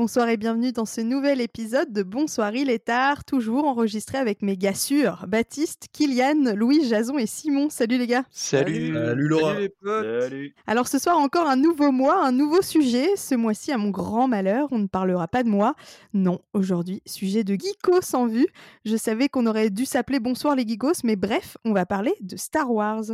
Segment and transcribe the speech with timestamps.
[0.00, 4.40] Bonsoir et bienvenue dans ce nouvel épisode de Bonsoir il est tard, toujours enregistré avec
[4.40, 7.68] mes gars sûrs, Baptiste, Kylian, Louis, Jason et Simon.
[7.68, 8.24] Salut les gars.
[8.30, 8.94] Salut.
[8.94, 9.56] Salut Laura.
[9.84, 10.54] Salut.
[10.66, 13.08] Alors ce soir encore un nouveau mois, un nouveau sujet.
[13.14, 15.74] Ce mois-ci, à mon grand malheur, on ne parlera pas de moi.
[16.14, 18.48] Non, aujourd'hui, sujet de geekos en vue.
[18.86, 22.38] Je savais qu'on aurait dû s'appeler Bonsoir les geekos, mais bref, on va parler de
[22.38, 23.04] Star Wars.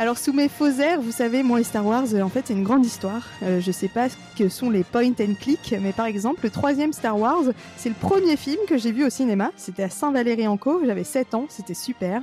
[0.00, 2.54] Alors sous mes faux airs, vous savez, moi et Star Wars, euh, en fait, c'est
[2.54, 3.20] une grande histoire.
[3.42, 6.48] Euh, je sais pas ce que sont les point and click, mais par exemple, le
[6.48, 7.42] troisième Star Wars,
[7.76, 9.50] c'est le premier film que j'ai vu au cinéma.
[9.58, 12.22] C'était à Saint-Valéry-en-Caux, j'avais 7 ans, c'était super.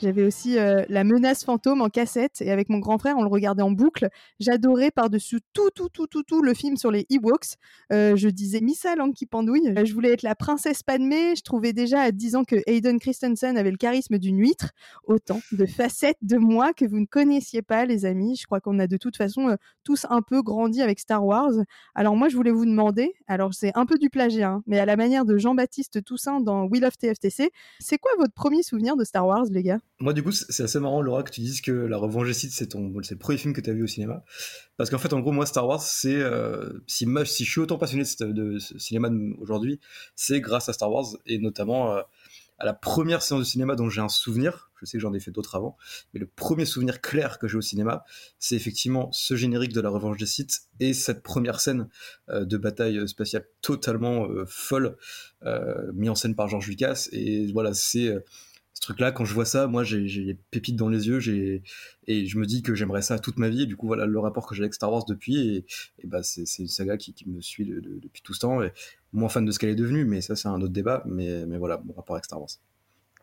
[0.00, 3.28] J'avais aussi euh, La menace fantôme en cassette et avec mon grand frère, on le
[3.28, 4.08] regardait en boucle.
[4.38, 7.56] J'adorais par-dessus tout, tout, tout, tout, tout le film sur les Ewoks.
[7.92, 9.74] Euh, je disais Missa langue qui pendouille.
[9.84, 11.34] Je voulais être la princesse Padmé.
[11.34, 14.70] Je trouvais déjà à 10 ans que Hayden Christensen avait le charisme d'une huître.
[15.04, 18.36] Autant de facettes de moi que vous ne connaissiez pas, les amis.
[18.36, 21.52] Je crois qu'on a de toute façon euh, tous un peu grandi avec Star Wars.
[21.96, 24.86] Alors moi, je voulais vous demander, alors c'est un peu du plagiat, hein, mais à
[24.86, 29.04] la manière de Jean-Baptiste Toussaint dans Will of TFTC, c'est quoi votre premier souvenir de
[29.04, 29.80] Star Wars, les gars?
[30.00, 32.52] Moi, du coup, c'est assez marrant, Laura, que tu dises que La Revanche des Sith,
[32.52, 34.22] c'est ton, c'est le premier film que tu as vu au cinéma.
[34.76, 38.04] Parce qu'en fait, en gros, moi, Star Wars, c'est, euh, si, je suis autant passionné
[38.20, 39.80] de, de cinéma aujourd'hui,
[40.14, 42.02] c'est grâce à Star Wars et notamment euh,
[42.58, 44.70] à la première séance de cinéma dont j'ai un souvenir.
[44.80, 45.76] Je sais que j'en ai fait d'autres avant,
[46.12, 48.04] mais le premier souvenir clair que j'ai au cinéma,
[48.38, 51.88] c'est effectivement ce générique de La Revanche des Sith et cette première scène
[52.28, 54.96] euh, de bataille spatiale totalement euh, folle,
[55.44, 57.08] euh, mis en scène par George Lucas.
[57.10, 58.14] Et voilà, c'est
[58.78, 61.62] ce truc-là, quand je vois ça, moi, j'ai les pépites dans les yeux, j'ai
[62.06, 63.66] et je me dis que j'aimerais ça toute ma vie.
[63.66, 65.64] Du coup, voilà le rapport que j'ai avec Star Wars depuis.
[65.98, 68.62] Et, bah, c'est une saga qui, me suit de- de- depuis tout ce temps.
[68.62, 68.72] Et
[69.12, 71.02] moins fan de ce qu'elle est devenue, mais ça, c'est un autre débat.
[71.06, 72.50] Mais, mais voilà, mon rapport avec Star Wars.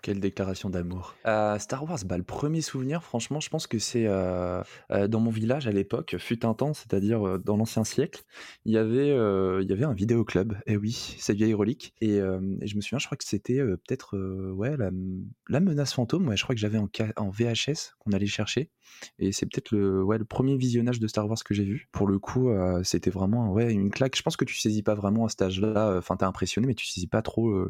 [0.02, 1.16] Quelle déclaration d'amour.
[1.26, 4.62] Euh, Star Wars, bah, le premier souvenir, franchement, je pense que c'est euh,
[4.92, 8.24] euh, dans mon village à l'époque, fut un temps, c'est-à-dire dans l'ancien siècle,
[8.66, 10.54] il y avait, il y avait un vidéoclub.
[10.68, 11.94] Et oui, cette vieille relique.
[12.02, 14.18] Et, je me souviens, je crois que c'était peut-être
[14.52, 16.28] ouais la, menace fantôme.
[16.28, 18.70] Ouais, je crois que j'avais en, VHS qu'on allait chercher.
[19.20, 21.90] Et c'est peut-être le, ouais, le premier visionnage de Star Wars que j'ai vu.
[21.92, 22.52] Pour le coup,
[22.84, 24.16] c'était vraiment ouais, une claque.
[24.16, 25.96] Je pense que tu saisis pas vraiment à cet âge-là.
[25.98, 27.68] Enfin, t'es impressionné, mais tu saisis pas trop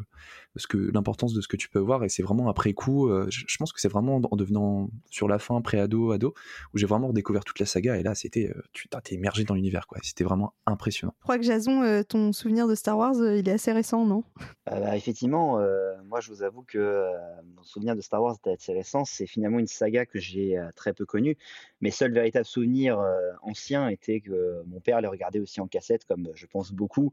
[0.56, 2.04] ce que l'importance de ce que tu peux voir.
[2.16, 3.08] C'est vraiment après coup.
[3.08, 6.34] euh, je, je pense que c'est vraiment en devenant sur la fin, pré-ado, ado,
[6.72, 7.96] où j'ai vraiment redécouvert toute la saga.
[7.96, 9.98] Et là, c'était, euh, tu t'es immergé dans l'univers, quoi.
[10.02, 11.14] C'était vraiment impressionnant.
[11.18, 14.06] Je crois que Jason, euh, ton souvenir de Star Wars, euh, il est assez récent,
[14.06, 14.24] non?
[14.70, 17.12] Euh, bah, effectivement, euh, moi je vous avoue que euh,
[17.54, 19.04] mon souvenir de Star Wars était assez récent.
[19.04, 21.36] C'est finalement une saga que j'ai euh, très peu connue.
[21.82, 26.04] Mes seuls véritables souvenirs euh, anciens étaient que mon père les regardait aussi en cassette,
[26.06, 27.12] comme je pense beaucoup,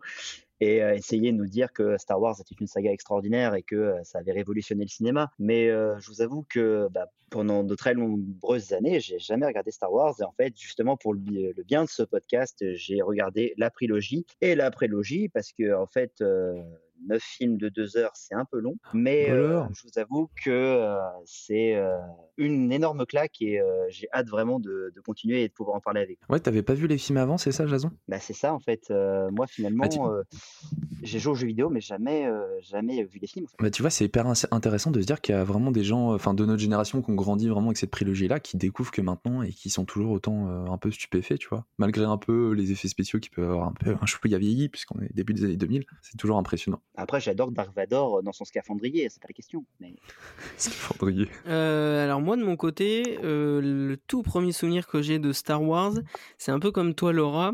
[0.59, 3.75] et euh, essayait de nous dire que Star Wars était une saga extraordinaire et que
[3.75, 5.31] euh, ça avait révolutionné le cinéma.
[5.39, 9.71] Mais euh, je vous avoue que bah, pendant de très nombreuses années, j'ai jamais regardé
[9.71, 10.15] Star Wars.
[10.19, 13.69] Et en fait, justement pour le, bi- le bien de ce podcast, j'ai regardé la
[13.69, 16.23] prélogie et la prélogie parce que en fait.
[17.07, 20.49] Neuf films de deux heures, c'est un peu long, mais euh, je vous avoue que
[20.51, 21.97] euh, c'est euh,
[22.37, 23.59] une énorme claque et
[23.89, 26.33] j'ai hâte vraiment de, de continuer et de pouvoir en parler avec vous.
[26.33, 27.91] Ouais, t'avais pas vu les films avant, c'est ça, Jason?
[28.07, 28.91] Bah, c'est ça en fait.
[29.31, 30.23] Moi finalement, Bah,
[31.01, 32.29] j'ai joué aux jeux vidéo, mais jamais,
[32.61, 33.45] jamais vu les films.
[33.45, 33.57] en fait.
[33.59, 36.13] Bah, tu vois, c'est hyper intéressant de se dire qu'il y a vraiment des gens,
[36.13, 39.41] enfin de notre génération, qui ont grandi vraiment avec cette prélogie-là, qui découvrent que maintenant
[39.41, 41.65] et qui sont toujours autant un peu stupéfaits, tu vois.
[41.77, 44.99] Malgré un peu les effets spéciaux qui peuvent avoir un peu un chouïa vieilli, puisqu'on
[45.01, 46.81] est début des années 2000, c'est toujours impressionnant.
[46.95, 49.65] Après, j'adore Dark Vador dans son scaphandrier, c'est pas la question.
[49.79, 49.95] Mais...
[50.57, 51.27] Scaphandrier.
[51.47, 55.63] Euh, alors moi de mon côté, euh, le tout premier souvenir que j'ai de Star
[55.63, 55.93] Wars,
[56.37, 57.53] c'est un peu comme toi Laura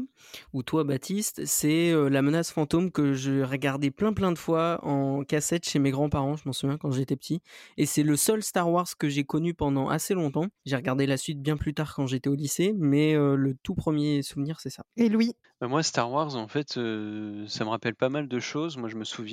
[0.54, 4.80] ou toi Baptiste, c'est euh, la menace fantôme que je regardais plein plein de fois
[4.84, 7.42] en cassette chez mes grands-parents, je m'en souviens quand j'étais petit,
[7.78, 10.48] et c'est le seul Star Wars que j'ai connu pendant assez longtemps.
[10.66, 13.76] J'ai regardé la suite bien plus tard quand j'étais au lycée, mais euh, le tout
[13.76, 14.84] premier souvenir c'est ça.
[14.98, 15.34] Et Louis?
[15.62, 18.78] Bah, moi, Star Wars, en fait, euh, ça me rappelle pas mal de choses.
[18.78, 19.29] Moi, je me souviens,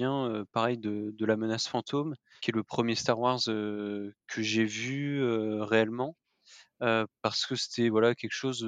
[0.53, 4.13] pareil, de, La Menace Fantôme, qui est le premier Star Wars que
[4.43, 5.23] j'ai vu
[5.63, 6.17] réellement,
[6.79, 8.67] parce que c'était voilà quelque chose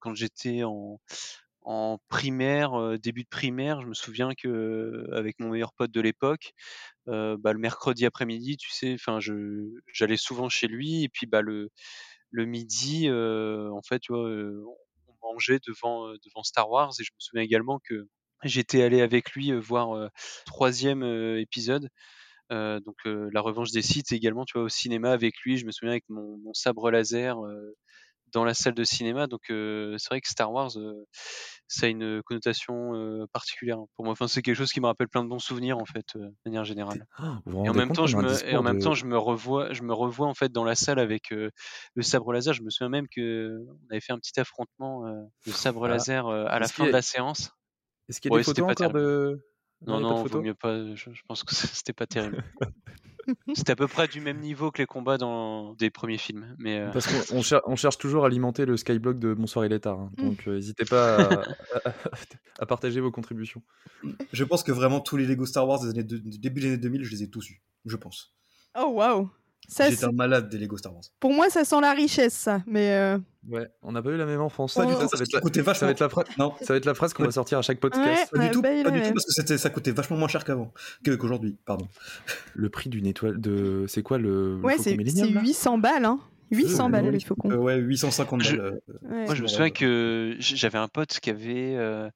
[0.00, 5.90] quand j'étais en primaire, début de primaire, je me souviens que avec mon meilleur pote
[5.90, 6.52] de l'époque,
[7.06, 9.18] bah, le mercredi après-midi, tu sais, enfin,
[9.92, 11.70] j'allais souvent chez lui et puis bah le
[12.30, 14.64] le midi, en fait, on
[15.22, 18.08] mangeait devant devant Star Wars et je me souviens également que
[18.44, 20.08] j'étais allé avec lui voir euh,
[20.46, 21.88] troisième euh, épisode.
[22.52, 25.70] Euh, donc la revanche des Sith également tu vois au cinéma avec lui je me
[25.70, 27.36] souviens avec mon, mon sabre laser
[28.32, 29.28] dans la salle de cinéma.
[29.28, 30.72] Donc c'est vrai que Star Wars,
[31.68, 34.12] ça a une connotation particulière pour moi.
[34.12, 36.64] Enfin, c'est quelque chose qui me rappelle plein de bons souvenirs en fait, de manière
[36.64, 37.06] générale.
[37.64, 39.92] Et en même temps, je me, et en même temps, je me revois, je me
[39.92, 42.54] revois en fait dans la salle avec le sabre laser.
[42.54, 45.04] Je me souviens même que on avait fait un petit affrontement
[45.46, 45.88] de sabre ah.
[45.88, 47.52] laser à la fin de la séance.
[48.10, 49.40] Est-ce qu'il y a des photos encore de
[49.86, 50.94] non, non, vaut mieux pas.
[50.94, 52.44] Je, pense que c'était pas terrible.
[53.54, 56.54] c'était à peu près du même niveau que les combats dans des premiers films.
[56.58, 59.80] Mais euh, Parce qu'on on cherche toujours à alimenter le skyblock de Bonsoir il est
[59.80, 60.00] tard.
[60.00, 60.10] Hein.
[60.18, 61.28] donc euh, n'hésitez pas
[62.58, 63.62] à, partager vos contributions.
[64.32, 67.04] Je pense que vraiment tous les Lego Star Wars des années début des années 2000,
[67.04, 67.62] je les ai tous eus.
[67.86, 68.34] Je pense.
[68.78, 69.30] Oh waouh
[69.68, 71.04] J'étais un malade des Lego Star Wars.
[71.20, 72.62] Pour moi, ça sent la richesse, ça.
[72.66, 73.18] Mais euh,
[73.48, 74.74] Ouais, on n'a pas eu la même enfance.
[74.74, 75.08] ça, va être la...
[75.74, 76.26] ça, va être la phrase...
[76.38, 76.52] non.
[76.60, 78.30] ça va être la phrase qu'on va sortir à chaque podcast.
[78.32, 80.72] pas du tout, pas du tout parce que ça coûtait vachement moins cher qu'avant,
[81.04, 81.88] qu'aujourd'hui, pardon.
[82.54, 83.86] Le prix d'une étoile de.
[83.88, 84.56] C'est quoi le.
[84.62, 86.20] Ouais, c'est 800 balles, hein.
[86.50, 87.50] 800 balles, il faut qu'on.
[87.52, 88.60] ouais, 850 balles.
[88.60, 91.76] Euh, moi, je me souviens que j'avais un pote qui avait.
[91.76, 92.10] Euh,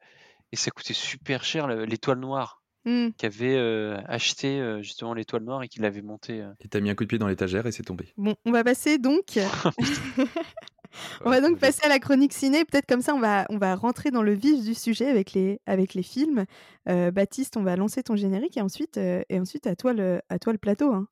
[0.52, 2.62] et ça coûtait super cher, l'étoile noire.
[2.86, 3.12] Mmh.
[3.16, 3.58] qui avait
[4.06, 6.44] acheté justement l'étoile noire et qui l'avait montée.
[6.60, 8.12] Et t'as mis un coup de pied dans l'étagère et c'est tombé.
[8.18, 9.38] Bon, on va passer donc.
[11.24, 12.64] on va donc passer à la chronique ciné.
[12.64, 15.60] Peut-être comme ça, on va, on va rentrer dans le vif du sujet avec les,
[15.66, 16.44] avec les films.
[16.86, 20.52] Baptiste, on va lancer ton générique et ensuite, et ensuite à, toi le, à toi
[20.52, 20.92] le plateau.
[20.92, 21.08] Hein.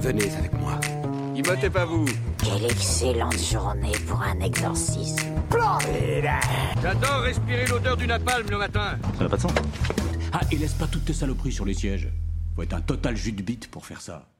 [0.00, 0.80] Venez avec moi.
[1.36, 2.06] Immotez pas vous.
[2.42, 5.34] Quelle excellente journée pour un exorcisme.
[6.80, 8.98] J'adore respirer l'odeur du napalm le matin.
[9.18, 9.52] Ça n'a pas de sens.
[10.32, 12.08] Ah, et laisse pas toutes tes saloperies sur les sièges.
[12.54, 14.30] Faut être un total jus de bite pour faire ça.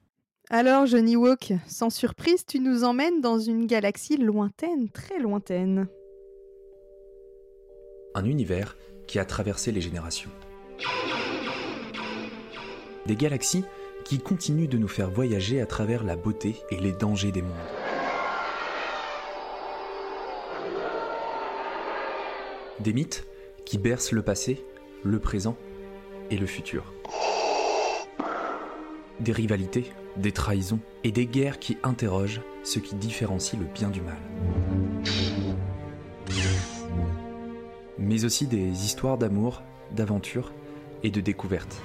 [0.48, 5.88] Alors, Johnny Walk, sans surprise, tu nous emmènes dans une galaxie lointaine, très lointaine.
[8.14, 8.75] Un univers
[9.06, 10.31] qui a traversé les générations.
[13.04, 13.64] Des galaxies
[14.06, 17.50] qui continue de nous faire voyager à travers la beauté et les dangers des mondes.
[22.78, 23.26] Des mythes
[23.64, 24.64] qui bercent le passé,
[25.02, 25.56] le présent
[26.30, 26.94] et le futur.
[29.18, 34.02] Des rivalités, des trahisons et des guerres qui interrogent ce qui différencie le bien du
[34.02, 34.18] mal.
[37.98, 40.52] Mais aussi des histoires d'amour, d'aventure
[41.02, 41.82] et de découverte.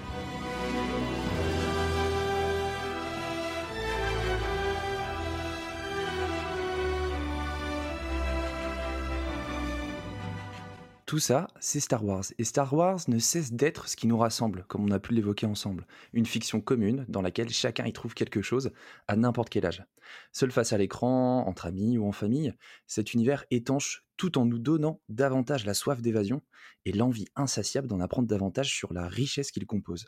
[11.12, 12.24] Tout ça, c'est Star Wars.
[12.38, 15.46] Et Star Wars ne cesse d'être ce qui nous rassemble, comme on a pu l'évoquer
[15.46, 15.86] ensemble.
[16.14, 18.72] Une fiction commune dans laquelle chacun y trouve quelque chose
[19.10, 19.84] à n'importe quel âge.
[20.32, 22.54] Seul face à l'écran, entre amis ou en famille,
[22.88, 26.44] cet univers étanche tout en nous donnant davantage la soif d'évasion
[26.86, 30.06] et l'envie insatiable d'en apprendre davantage sur la richesse qu'il compose.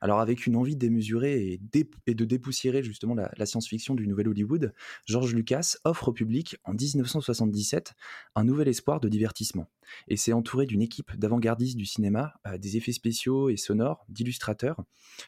[0.00, 1.60] Alors avec une envie démesurée
[2.06, 4.72] et, de dépoussiérer justement la, science-fiction du nouvel Hollywood,
[5.04, 7.94] George Lucas offre au public en 1977
[8.36, 9.66] un nouvel espoir de divertissement.
[10.08, 14.82] Et c'est entouré d'une équipe d'avant-gardistes du cinéma, euh, des effets spéciaux et sonores, d'illustrateurs,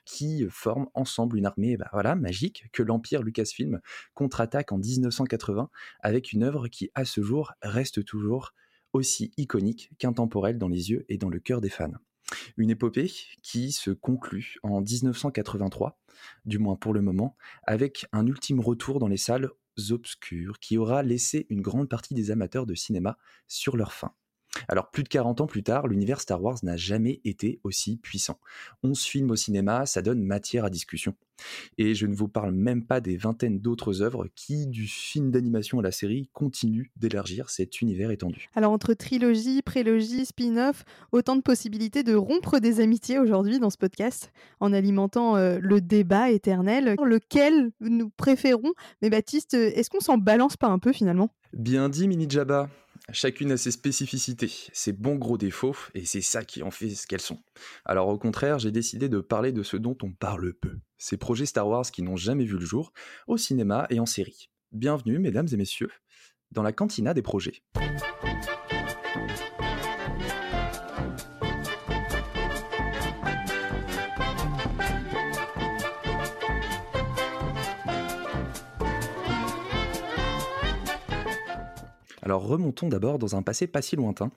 [0.04, 3.80] qui forment ensemble une armée bah, voilà, magique que l'Empire Lucasfilm
[4.14, 5.70] contre-attaque en 1980
[6.00, 8.27] avec une œuvre qui à ce jour reste toujours
[8.92, 11.92] aussi iconique qu'intemporelle dans les yeux et dans le cœur des fans.
[12.56, 13.10] Une épopée
[13.42, 15.98] qui se conclut en 1983,
[16.44, 19.50] du moins pour le moment, avec un ultime retour dans les salles
[19.90, 24.12] obscures qui aura laissé une grande partie des amateurs de cinéma sur leur faim.
[24.68, 28.38] Alors plus de 40 ans plus tard, l'univers Star Wars n'a jamais été aussi puissant.
[28.82, 31.14] 11 films au cinéma, ça donne matière à discussion.
[31.76, 35.78] Et je ne vous parle même pas des vingtaines d'autres œuvres qui, du film d'animation
[35.78, 38.48] à la série, continuent d'élargir cet univers étendu.
[38.54, 43.78] Alors entre trilogie, prélogie, spin-off, autant de possibilités de rompre des amitiés aujourd'hui dans ce
[43.78, 46.96] podcast, en alimentant euh, le débat éternel.
[47.04, 48.72] Lequel nous préférons
[49.02, 51.30] Mais Baptiste, est-ce qu'on s'en balance pas un peu finalement?
[51.52, 52.68] Bien dit, Mini Jabba.
[53.10, 57.06] Chacune a ses spécificités, ses bons gros défauts, et c'est ça qui en fait ce
[57.06, 57.42] qu'elles sont.
[57.86, 61.46] Alors au contraire, j'ai décidé de parler de ce dont on parle peu, ces projets
[61.46, 62.92] Star Wars qui n'ont jamais vu le jour,
[63.26, 64.50] au cinéma et en série.
[64.72, 65.90] Bienvenue, mesdames et messieurs,
[66.50, 67.62] dans la cantina des projets.
[82.28, 84.30] Alors remontons d'abord dans un passé pas si lointain.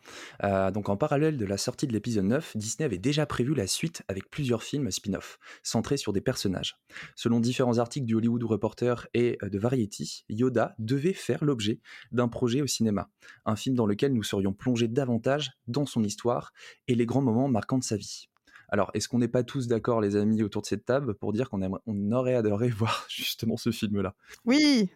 [0.45, 3.67] Euh, donc en parallèle de la sortie de l'épisode 9, Disney avait déjà prévu la
[3.67, 6.77] suite avec plusieurs films spin-off, centrés sur des personnages.
[7.17, 11.81] Selon différents articles du Hollywood Reporter et euh, de Variety, Yoda devait faire l'objet
[12.13, 13.10] d'un projet au cinéma,
[13.45, 16.53] un film dans lequel nous serions plongés davantage dans son histoire
[16.88, 18.31] et les grands moments marquants de sa vie.
[18.72, 21.50] Alors, est-ce qu'on n'est pas tous d'accord, les amis, autour de cette table, pour dire
[21.50, 24.16] qu'on on aurait adoré voir justement ce film-là?
[24.46, 24.90] Oui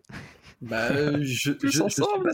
[0.62, 2.32] bah, euh, je, je, je, suis pas,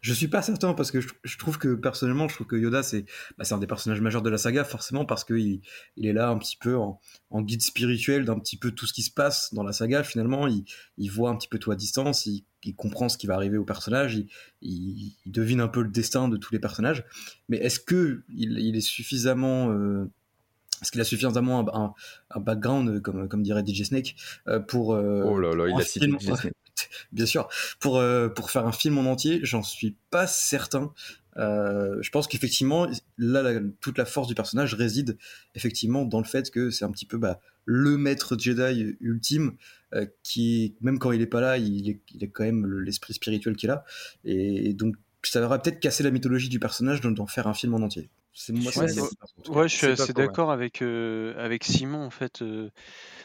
[0.00, 3.04] je, suis pas, certain parce que je, trouve que personnellement, je trouve que Yoda c'est
[3.38, 5.60] bah, un des personnages majeurs de la saga forcément parce qu'il
[5.96, 8.92] il est là un petit peu en, en guide spirituel d'un petit peu tout ce
[8.92, 10.02] qui se passe dans la saga.
[10.02, 10.64] Finalement, il,
[10.98, 13.56] il voit un petit peu tout à distance, il, il comprend ce qui va arriver
[13.56, 14.28] au personnage, il,
[14.62, 17.04] il, devine un peu le destin de tous les personnages.
[17.48, 20.10] Mais est-ce que il, il, est suffisamment euh,
[20.80, 21.94] est-ce qu'il a suffisamment un,
[22.30, 24.16] un, background, comme, comme dirait DJ Snake,
[24.48, 24.94] euh, pour.
[24.94, 26.52] Euh, oh là là, il a cité DJ Snake.
[27.12, 30.92] bien sûr, pour, euh, pour faire un film en entier, j'en suis pas certain.
[31.36, 35.16] Euh, je pense qu'effectivement, là, toute la force du personnage réside
[35.54, 39.52] effectivement dans le fait que c'est un petit peu bah, le maître Jedi ultime,
[39.94, 43.14] euh, qui, même quand il est pas là, il est, il est quand même l'esprit
[43.14, 43.84] spirituel qui est là.
[44.24, 47.78] Et, donc, ça va peut-être casser la mythologie du personnage d'en faire un film en
[47.78, 48.08] entier.
[48.32, 48.72] C'est moi,
[49.48, 52.42] ouais, je suis assez d'accord avec, avec Simon en fait.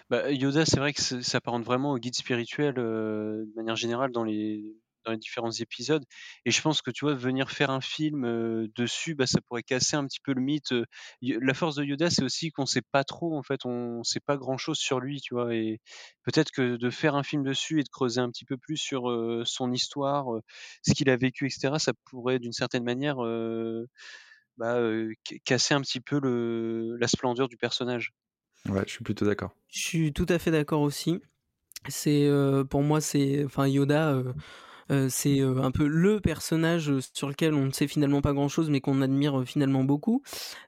[0.10, 4.12] Bah, Yoda, c'est vrai que ça s'apparente vraiment au guide spirituel euh, de manière générale
[4.12, 6.04] dans les, dans les différents épisodes.
[6.46, 9.64] Et je pense que tu vois, venir faire un film euh, dessus, bah, ça pourrait
[9.64, 10.74] casser un petit peu le mythe.
[10.74, 10.86] Euh,
[11.22, 14.38] la force de Yoda, c'est aussi qu'on sait pas trop, en fait, on sait pas
[14.38, 15.56] grand chose sur lui, tu vois.
[15.56, 15.80] Et
[16.24, 19.06] peut-être que de faire un film dessus et de creuser un petit peu plus sur
[19.46, 20.28] son histoire,
[20.84, 23.18] ce qu'il a vécu, etc., ça pourrait d'une certaine manière
[24.58, 24.80] bah,
[25.44, 28.14] casser un petit peu le, la splendeur du personnage.
[28.70, 29.52] Ouais, je suis plutôt d'accord.
[29.70, 31.20] Je suis tout à fait d'accord aussi.
[31.88, 34.14] C'est euh, pour moi, c'est enfin Yoda.
[34.14, 34.34] Euh,
[34.92, 38.70] euh, c'est un peu le personnage sur lequel on ne sait finalement pas grand chose
[38.70, 40.22] mais qu'on admire finalement beaucoup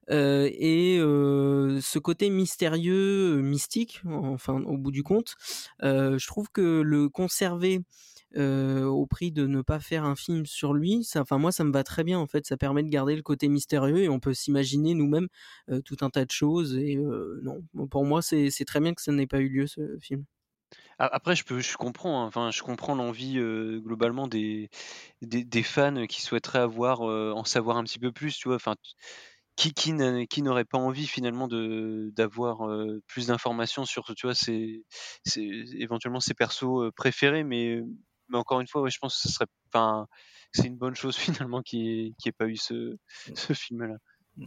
[0.07, 5.35] et ce côté mystérieux mystique enfin au bout du compte
[5.83, 7.81] je trouve que le conserver
[8.37, 11.83] au prix de ne pas faire un film sur lui, enfin moi ça me va
[11.83, 14.93] très bien en fait, ça permet de garder le côté mystérieux et on peut s'imaginer
[14.93, 15.27] nous-mêmes
[15.85, 16.97] tout un tas de choses et
[17.41, 20.25] non, pour moi c'est très bien que ça n'ait pas eu lieu ce film.
[20.99, 23.35] Après, je, peux, je comprends, hein, enfin, je comprends l'envie
[23.83, 24.69] globalement des,
[25.21, 28.55] des, fans qui souhaiteraient avoir, en savoir un petit peu plus, tu vois.
[28.55, 28.75] Enfin,
[29.55, 32.59] qui, qui, n'aurait pas envie finalement d'avoir
[33.07, 34.83] plus d'informations sur, tu vois, c'est
[35.73, 37.81] éventuellement ses persos préférés, mais
[38.29, 40.07] mais encore une fois, ouais, je pense que ce serait, enfin,
[40.51, 41.15] c'est une bonne chose
[41.47, 42.97] finalement qu'il n'y ait, pas eu ce,
[43.35, 43.97] ce film-là.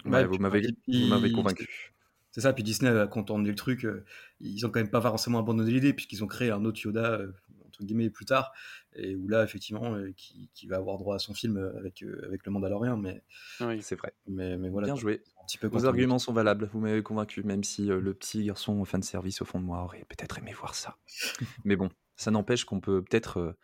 [0.04, 1.92] Ouais, vous m'avez convaincu.
[2.32, 3.84] C'est ça, puis Disney a contendu le truc.
[3.84, 4.04] Euh,
[4.38, 7.32] ils ont quand même pas forcément abandonné l'idée, puisqu'ils ont créé un autre Yoda, euh,
[7.66, 8.52] entre guillemets, plus tard,
[8.94, 12.46] et où là, effectivement, euh, qui, qui, va avoir droit à son film avec, avec
[12.46, 12.96] le Mandalorian.
[12.96, 13.22] Mais
[13.60, 14.12] oui, c'est vrai.
[14.28, 14.86] Mais, mais voilà.
[14.86, 15.22] Bien joué.
[15.42, 18.84] Un petit peu Vos arguments sont valables, vous m'avez convaincu, même si le petit garçon
[18.84, 20.96] fan service au fond de moi aurait peut-être aimé voir ça.
[21.64, 23.58] mais bon, ça n'empêche qu'on peut peut-être euh,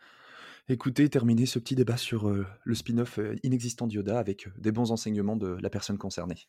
[0.67, 4.91] écouter terminer ce petit débat sur euh, le spin-off euh, inexistant d'Yoda avec des bons
[4.91, 6.47] enseignements de la personne concernée.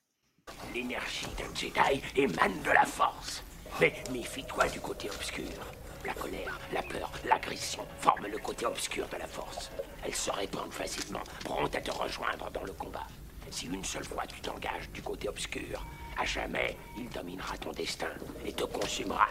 [0.75, 3.45] L'énergie d'un Jedi émane de la force.
[3.79, 5.45] Mais méfie-toi du côté obscur.
[6.07, 9.71] La colère, la peur, l'agression forment le côté obscur de la force.
[10.03, 13.07] Elles se répandent facilement, promptes à te rejoindre dans le combat.
[13.51, 15.87] Si une seule fois tu t'engages du côté obscur,
[16.19, 18.09] à jamais il dominera ton destin
[18.47, 19.29] et te consumera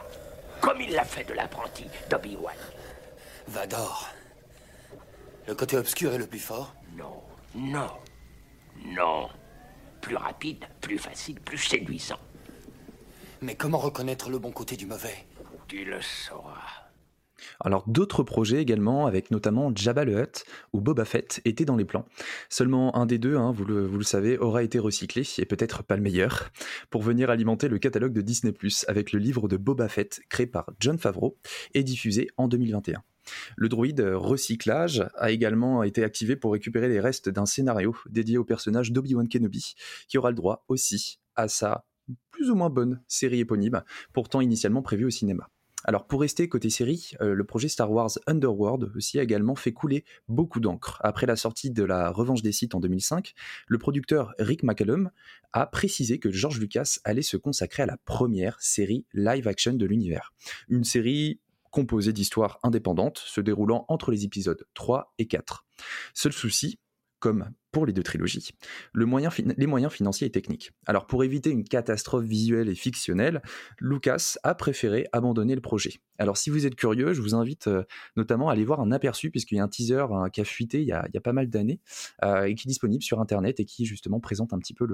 [0.61, 2.55] comme il l'a fait de l'apprenti d'Obi-Wan.
[3.47, 4.09] Vador.
[5.47, 7.21] Le côté obscur est le plus fort Non,
[7.55, 7.89] non,
[8.85, 9.29] non.
[10.01, 12.19] Plus rapide, plus facile, plus séduisant.
[13.41, 15.25] Mais comment reconnaître le bon côté du mauvais?
[15.67, 16.86] Tu le sauras.
[17.59, 21.85] Alors d'autres projets également, avec notamment Jabba le Hutt ou Boba Fett, étaient dans les
[21.85, 22.05] plans.
[22.49, 26.01] Seulement un des deux, hein, vous, le, savez, aura été recyclé, et peut-être pas le
[26.01, 26.49] meilleur,
[26.89, 28.53] pour venir alimenter le catalogue de Disney⁇
[28.87, 31.37] avec le livre de Boba Fett, créé par John Favreau,
[31.73, 33.03] et diffusé en 2021.
[33.55, 38.45] Le droïde recyclage a également été activé pour récupérer les restes d'un scénario dédié au
[38.45, 39.75] personnage d'Obi-Wan Kenobi,
[40.07, 41.85] qui aura le droit aussi à sa
[42.31, 45.49] plus ou moins bonne série éponyme, pourtant initialement prévue au cinéma.
[45.83, 49.71] Alors pour rester côté série, euh, le projet Star Wars Underworld aussi a également fait
[49.71, 50.99] couler beaucoup d'encre.
[51.01, 53.33] Après la sortie de la Revanche des Sith en 2005,
[53.67, 55.11] le producteur Rick McCallum
[55.53, 60.33] a précisé que George Lucas allait se consacrer à la première série live-action de l'univers.
[60.67, 61.39] Une série
[61.71, 65.65] composée d'histoires indépendantes se déroulant entre les épisodes 3 et 4.
[66.13, 66.79] Seul souci,
[67.19, 67.51] comme
[67.85, 68.51] les deux trilogies,
[68.93, 70.71] les moyens financiers et techniques.
[70.85, 73.41] Alors pour éviter une catastrophe visuelle et fictionnelle,
[73.79, 76.01] Lucas a préféré abandonner le projet.
[76.19, 77.83] Alors si vous êtes curieux, je vous invite euh,
[78.15, 80.87] notamment à aller voir un aperçu, puisqu'il y a un teaser qui a fuité il
[80.87, 81.81] y a, pas mal d'années,
[82.23, 84.87] euh, et qui est disponible sur Internet et qui justement présente un petit peu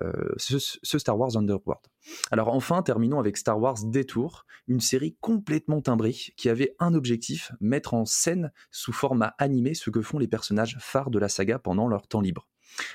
[0.00, 1.82] euh, ce, Star Wars Underworld.
[2.30, 7.52] Alors enfin, terminons avec Star Wars Detour, une série complètement timbrée qui avait un objectif,
[7.60, 11.58] mettre en scène sous format animé ce que font les personnages phares de la saga
[11.58, 12.48] pendant leur libre.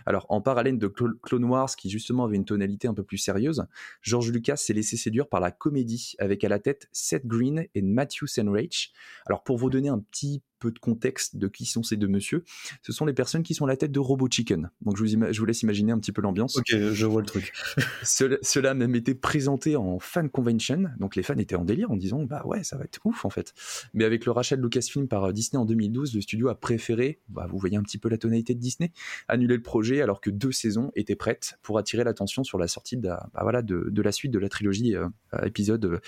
[0.05, 3.65] Alors, en parallèle de Clone Wars, qui justement avait une tonalité un peu plus sérieuse,
[4.01, 7.81] George Lucas s'est laissé séduire par la comédie, avec à la tête Seth Green et
[7.81, 8.91] Matthew Senreich.
[9.25, 12.43] Alors, pour vous donner un petit peu de contexte de qui sont ces deux messieurs.
[12.81, 14.69] Ce sont les personnes qui sont à la tête de Robot Chicken.
[14.81, 16.57] Donc je vous, je vous laisse imaginer un petit peu l'ambiance.
[16.57, 17.53] Ok, je vois le truc.
[18.03, 20.85] cela, a même été présenté en fan convention.
[20.99, 23.29] Donc les fans étaient en délire en disant bah ouais, ça va être ouf en
[23.29, 23.53] fait.
[23.93, 27.19] Mais avec le rachat de Lucasfilm par euh, Disney en 2012, le studio a préféré,
[27.29, 28.91] bah, vous voyez un petit peu la tonalité de Disney,
[29.27, 32.97] annuler le projet alors que deux saisons étaient prêtes pour attirer l'attention sur la sortie
[32.97, 36.01] de la, bah, voilà, de, de, la suite de la trilogie euh, euh, épisode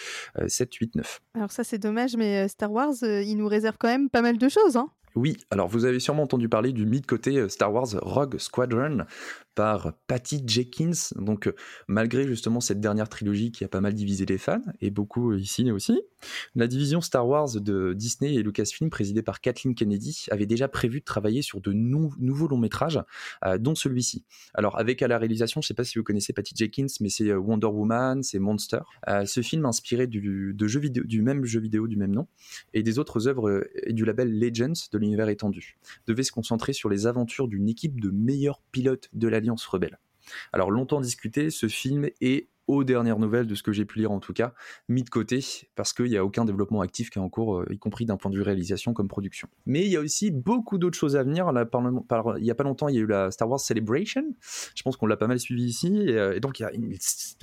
[0.46, 1.22] 7, 8, 9.
[1.36, 4.50] Alors ça c'est dommage, mais Star Wars, il nous réserve quand même pas mal de
[4.50, 4.78] choses.
[4.78, 8.38] Hein oui, alors vous avez sûrement entendu parler du mythe côté euh, Star Wars Rogue
[8.38, 9.06] Squadron
[9.56, 11.14] par Patty Jenkins.
[11.18, 11.56] Donc, euh,
[11.88, 15.70] malgré justement cette dernière trilogie qui a pas mal divisé les fans, et beaucoup ici
[15.70, 16.02] aussi,
[16.56, 21.02] la division Star Wars de Disney et Lucasfilm, présidée par Kathleen Kennedy, avait déjà prévu
[21.02, 23.02] de travailler sur de nouveaux longs métrages,
[23.46, 24.24] euh, dont celui-ci.
[24.54, 27.34] Alors, avec à la réalisation, je sais pas si vous connaissez Patty Jenkins, mais c'est
[27.34, 28.80] Wonder Woman, c'est Monster.
[29.26, 32.28] ce film inspiré du, de jeu vidéo, du même jeu vidéo du même nom,
[32.74, 35.78] et des autres œuvres du label Legends de l'univers étendu,
[36.08, 40.00] devait se concentrer sur les aventures d'une équipe de meilleurs pilotes de l'Alliance rebelle.
[40.54, 44.12] Alors longtemps discuté, ce film est aux dernières nouvelles de ce que j'ai pu lire
[44.12, 44.54] en tout cas,
[44.88, 45.44] mis de côté
[45.76, 48.18] parce qu'il n'y a aucun développement actif qui est en cours, euh, y compris d'un
[48.18, 49.48] point de vue réalisation comme production.
[49.66, 51.52] Mais il y a aussi beaucoup d'autres choses à venir.
[51.52, 54.24] Là, par, il n'y a pas longtemps, il y a eu la Star Wars Celebration.
[54.76, 56.04] Je pense qu'on l'a pas mal suivi ici.
[56.08, 56.96] Et, euh, donc il y a une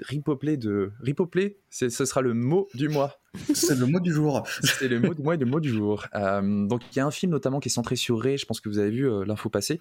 [0.03, 0.93] ripoplay de...
[1.01, 3.21] Ripoplay, ce sera le mot du mois.
[3.55, 4.43] C'est le mot du jour.
[4.63, 6.07] C'est le mot du mois et le mot du jour.
[6.15, 8.61] Euh, donc il y a un film notamment qui est centré sur Rey, je pense
[8.61, 9.81] que vous avez vu l'info passer,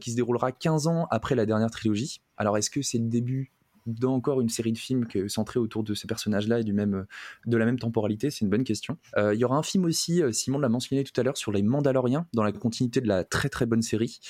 [0.00, 2.20] qui se déroulera 15 ans après la dernière trilogie.
[2.36, 3.52] Alors est-ce que c'est le début
[3.86, 7.06] dans encore une série de films centrés autour de ces personnages-là et du même,
[7.46, 8.96] de la même temporalité C'est une bonne question.
[9.16, 11.52] Euh, il y aura un film aussi, euh, Simon l'a mentionné tout à l'heure, sur
[11.52, 14.20] les Mandaloriens, dans la continuité de la très très bonne série,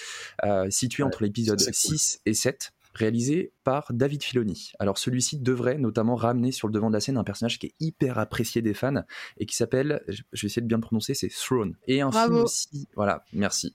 [0.45, 4.73] euh, située entre l'épisode 6 et 7 réalisé par David Filoni.
[4.79, 7.75] Alors celui-ci devrait notamment ramener sur le devant de la scène un personnage qui est
[7.81, 9.03] hyper apprécié des fans
[9.39, 11.77] et qui s'appelle, je vais essayer de bien le prononcer, c'est Throne.
[11.87, 13.75] Et un film aussi, voilà, merci.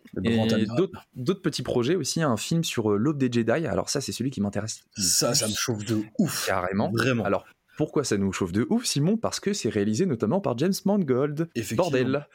[1.16, 3.68] D'autres petits projets aussi, un film sur euh, l'aube des Jedi.
[3.68, 4.84] Alors ça, c'est celui qui m'intéresse.
[4.98, 6.46] Ça, ça me chauffe de ouf.
[6.48, 6.92] Carrément.
[6.92, 7.24] Vraiment.
[7.24, 7.46] Alors
[7.78, 9.18] pourquoi ça nous chauffe de ouf, Simon?
[9.18, 11.50] Parce que c'est réalisé notamment par James Mangold.
[11.76, 12.28] Bordel.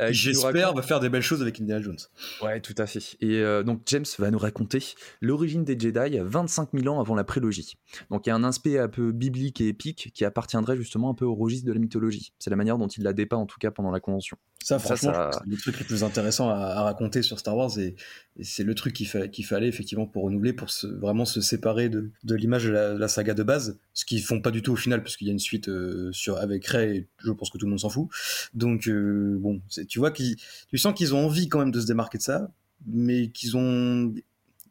[0.00, 1.98] Euh, J'espère va faire des belles choses avec Indiana Jones.
[2.42, 3.16] Ouais, tout à fait.
[3.20, 7.24] Et euh, donc James va nous raconter l'origine des Jedi 25 000 ans avant la
[7.24, 7.76] prélogie.
[8.10, 11.14] Donc il y a un aspect un peu biblique et épique qui appartiendrait justement un
[11.14, 12.32] peu au registre de la mythologie.
[12.38, 14.36] C'est la manière dont il la dépeint en tout cas pendant la convention.
[14.62, 17.96] Ça, franchement, c'est le truc le plus intéressant à, raconter sur Star Wars et,
[18.42, 22.70] c'est le truc qu'il fallait effectivement pour renouveler, pour vraiment se séparer de, l'image de,
[22.70, 25.32] la, saga de base, ce qu'ils font pas du tout au final, puisqu'il y a
[25.32, 28.08] une suite euh, sur, avec Rey, je pense que tout le monde s'en fout.
[28.52, 30.36] Donc, euh, bon, tu vois, tu
[30.74, 32.50] sens qu'ils ont envie quand même de se démarquer de ça,
[32.86, 34.12] mais qu'ils ont.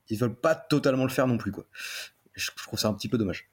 [0.09, 1.65] Ils veulent pas totalement le faire non plus, quoi.
[2.33, 3.49] je trouve ça un petit peu dommage.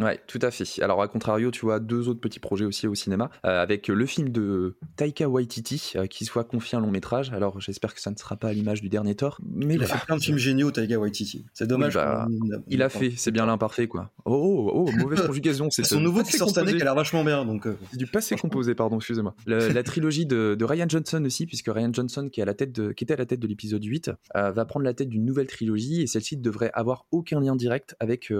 [0.00, 0.82] Ouais, tout à fait.
[0.82, 4.06] Alors, à contrario, tu vois deux autres petits projets aussi au cinéma, euh, avec le
[4.06, 7.30] film de Taika Waititi, euh, qui soit confié un long métrage.
[7.32, 9.38] Alors, j'espère que ça ne sera pas à l'image du dernier Thor.
[9.44, 11.44] Mais il a fait plein de films géniaux, Taika Waititi.
[11.52, 11.94] C'est dommage.
[11.94, 12.26] Bah,
[12.68, 14.10] il a fait, c'est bien l'imparfait, quoi.
[14.24, 15.68] Oh, oh, oh mauvaise conjugaison.
[15.70, 17.44] C'est son nouveau qui sort cette année qui a l'air vachement bien.
[17.44, 17.76] Donc, euh.
[17.92, 19.34] Du passé composé, pardon, excusez-moi.
[19.46, 22.92] La, trilogie de, Ryan Johnson aussi, puisque Ryan Johnson, qui, est à la tête de,
[22.92, 26.00] qui était à la tête de l'épisode 8, va prendre la tête d'une nouvelle trilogie,
[26.00, 28.32] et celle-ci devrait avoir aucun lien direct avec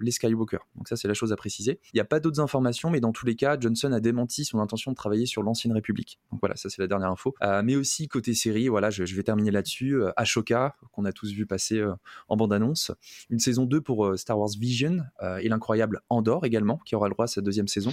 [0.00, 0.58] les Skywalker.
[0.76, 1.80] Donc ça, c'est la chose à préciser.
[1.92, 4.58] Il n'y a pas d'autres informations, mais dans tous les cas, Johnson a démenti son
[4.58, 6.18] intention de travailler sur l'ancienne République.
[6.30, 7.34] Donc voilà, ça c'est la dernière info.
[7.42, 9.94] Euh, mais aussi côté série, voilà, je, vais terminer là-dessus.
[9.94, 11.94] Euh, Ashoka, qu'on a tous vu passer euh,
[12.28, 12.92] en bande-annonce.
[13.30, 14.98] Une saison 2 pour Star Wars Vision
[15.40, 17.92] et l'incroyable Andor également, qui aura le droit à sa deuxième saison.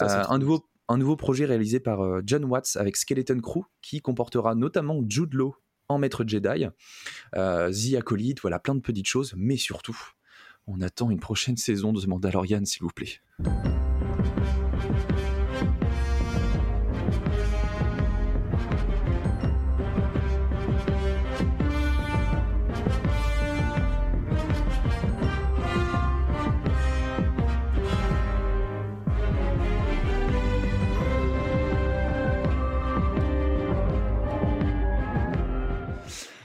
[0.00, 5.02] un nouveau un nouveau projet réalisé par John Watts avec Skeleton Crew qui comportera notamment
[5.08, 5.56] Jude Law
[5.88, 6.66] en maître Jedi,
[7.32, 9.98] The Acolyte, voilà plein de petites choses, mais surtout
[10.66, 13.20] on attend une prochaine saison de The Mandalorian, s'il vous plaît.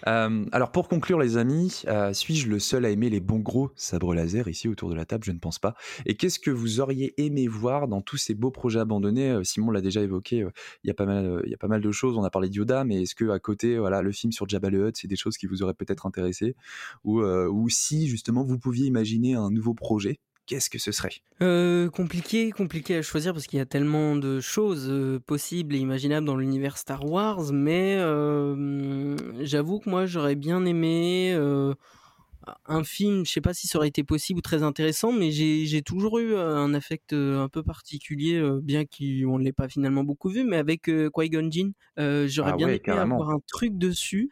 [0.08, 3.72] Euh, alors pour conclure les amis, euh, suis-je le seul à aimer les bons gros
[3.76, 5.24] sabres laser ici autour de la table?
[5.24, 5.76] Je ne pense pas.
[6.06, 9.32] Et qu'est-ce que vous auriez aimé voir dans tous ces beaux projets abandonnés?
[9.32, 10.46] Euh, Simon l'a déjà évoqué,
[10.84, 12.18] il y a pas mal, de choses.
[12.18, 14.70] On a parlé de Yoda, mais est-ce que à côté, voilà, le film sur Jabba
[14.70, 16.56] le Hutt, c'est des choses qui vous auraient peut-être intéressé,
[17.04, 20.20] ou si justement vous pouviez imaginer un nouveau projet?
[20.52, 21.14] Qu'est-ce que ce serait?
[21.42, 25.80] Euh, Compliqué, compliqué à choisir parce qu'il y a tellement de choses euh, possibles et
[25.80, 31.34] imaginables dans l'univers Star Wars, mais euh, j'avoue que moi j'aurais bien aimé
[32.66, 35.82] un film, je sais pas si ça aurait été possible ou très intéressant, mais j'ai
[35.84, 40.44] toujours eu un affect un peu particulier, bien qu'on ne l'ait pas finalement beaucoup vu,
[40.44, 44.32] mais avec Qui-Gon Jinn, j'aurais ah bien aimé avoir un truc dessus,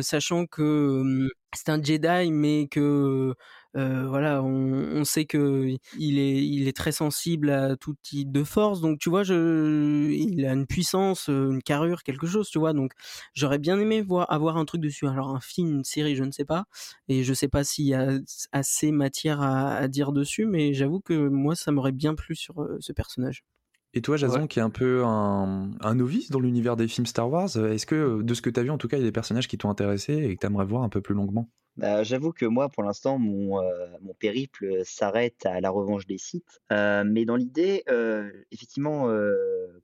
[0.00, 3.34] sachant que c'est un Jedi, mais que
[3.74, 8.80] voilà, on, sait que il est, il est très sensible à tout type de force.
[8.80, 12.72] Donc, tu vois, je, il a une puissance, une carrure, quelque chose, tu vois.
[12.72, 12.92] Donc,
[13.34, 15.06] j'aurais bien aimé voir, avoir un truc dessus.
[15.06, 16.64] Alors, un film, une série, je ne sais pas.
[17.08, 18.18] Et je sais pas s'il y a
[18.52, 22.92] assez matière à, dire dessus, mais j'avoue que moi, ça m'aurait bien plu sur ce
[22.92, 23.44] personnage.
[23.92, 27.28] Et toi, Jason, qui est un peu un, un novice dans l'univers des films Star
[27.28, 29.06] Wars, est-ce que, de ce que tu as vu, en tout cas, il y a
[29.06, 31.50] des personnages qui t'ont intéressé et que tu aimerais voir un peu plus longuement?
[31.80, 36.18] Bah, j'avoue que moi, pour l'instant, mon, euh, mon périple s'arrête à la revanche des
[36.18, 36.60] sites.
[36.72, 39.08] Euh, mais dans l'idée, euh, effectivement,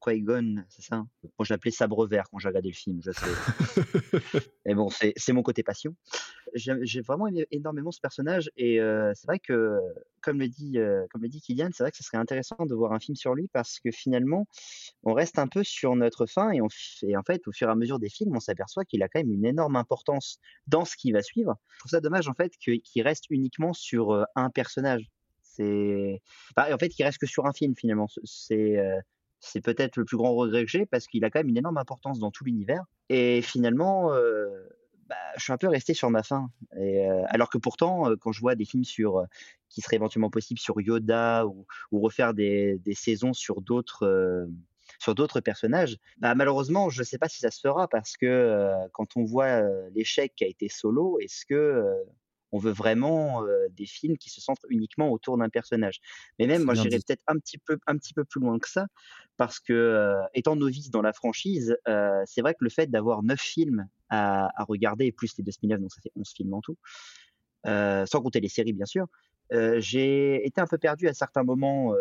[0.03, 1.09] Qui-Gon, c'est ça hein?
[1.23, 4.41] Moi, je l'appelais Sabre Vert quand j'ai regardé le film, je sais.
[4.67, 5.95] mais bon, c'est mon côté passion.
[6.55, 8.79] J'ai vraiment aimé énormément ce personnage et
[9.15, 9.79] c'est vrai que,
[10.21, 10.79] comme le dit,
[11.11, 13.35] comme le dit Kylian, c'est vrai que ce serait intéressant de voir un film sur
[13.35, 14.47] lui parce que finalement,
[15.03, 16.69] on reste un peu sur notre fin et, on,
[17.03, 19.21] et en fait, au fur et à mesure des films, on s'aperçoit qu'il a quand
[19.21, 22.53] même une énorme importance dans ce qui va suivre je trouve ça dommage en fait
[22.57, 25.11] qu'il reste uniquement sur un personnage.
[25.43, 26.21] C'est,
[26.57, 28.07] en fait, qu'il reste que sur un film finalement.
[28.25, 28.77] C'est
[29.41, 31.79] c'est peut-être le plus grand regret que j'ai parce qu'il a quand même une énorme
[31.79, 32.85] importance dans tout l'univers.
[33.09, 34.11] Et finalement,
[35.09, 36.51] bah, je suis un peu resté sur ma fin.
[37.29, 39.25] Alors que pourtant, quand je vois des films sur
[39.69, 44.49] qui seraient éventuellement possibles sur Yoda ou, ou refaire des, des, saisons sur d'autres
[44.99, 45.97] sur d'autres personnages.
[46.19, 49.63] Bah, malheureusement, je ne sais pas si ça se fera parce que quand on voit
[49.95, 51.83] l'échec qui a été solo, est-ce que
[52.53, 56.01] on veut vraiment des films qui se centrent uniquement autour d'un personnage?
[56.39, 58.87] Mais même, moi, j'irais peut-être un petit peu, un petit peu plus loin que ça,
[59.37, 61.77] parce que étant novice dans la franchise,
[62.25, 65.81] c'est vrai que le fait d'avoir neuf films à, à, regarder, plus les deux spin-offs,
[65.81, 66.77] donc ça fait 11 films en tout,
[67.65, 69.07] sans compter les séries, bien sûr,
[69.51, 71.95] j'ai été un peu perdu à certains moments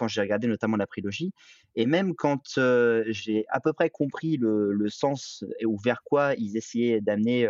[0.00, 1.32] quand j'ai regardé notamment la prélogie.
[1.76, 2.58] Et même quand
[3.06, 7.48] j'ai à peu près compris le, sens ou vers quoi ils essayaient d'amener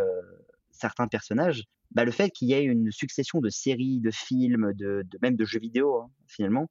[0.72, 5.04] certains personnages, bah, le fait qu'il y ait une succession de séries, de films, de,
[5.22, 6.68] même de jeux vidéo, hein, finalement,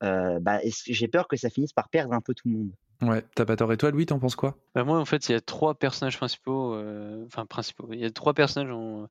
[0.00, 2.70] bah, j'ai peur que ça finisse par perdre un peu tout le monde?
[3.00, 3.72] Ouais, t'as pas tort.
[3.72, 4.56] Et toi, Louis, t'en penses quoi?
[4.74, 6.74] Bah Moi, en fait, il y a trois personnages principaux.
[6.74, 7.88] Euh, enfin, principaux.
[7.92, 9.06] Il y a trois personnages en,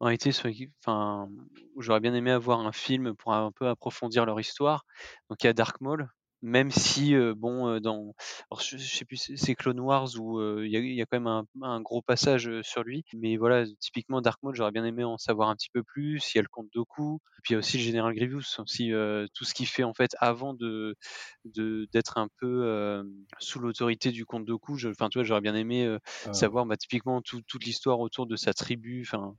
[0.00, 0.50] en été sur,
[0.84, 1.30] enfin,
[1.74, 4.84] où j'aurais bien aimé avoir un film pour un peu approfondir leur histoire.
[5.30, 6.10] Donc, il y a Dark Maul,
[6.42, 8.14] même si bon dans
[8.50, 11.80] alors je, sais plus c'est Clone Wars où il y, a, quand même un, un,
[11.80, 15.56] gros passage sur lui mais voilà typiquement Dark Maul j'aurais bien aimé en savoir un
[15.56, 17.78] petit peu plus il y a le comte Doku et puis il y a aussi
[17.78, 18.90] le général Grievous aussi
[19.34, 20.96] tout ce qu'il fait en fait avant de
[21.44, 23.02] d'être un peu
[23.38, 26.32] sous l'autorité du comte Doku enfin tu vois j'aurais bien aimé ah.
[26.32, 29.34] savoir bah, typiquement toute l'histoire autour de sa tribu enfin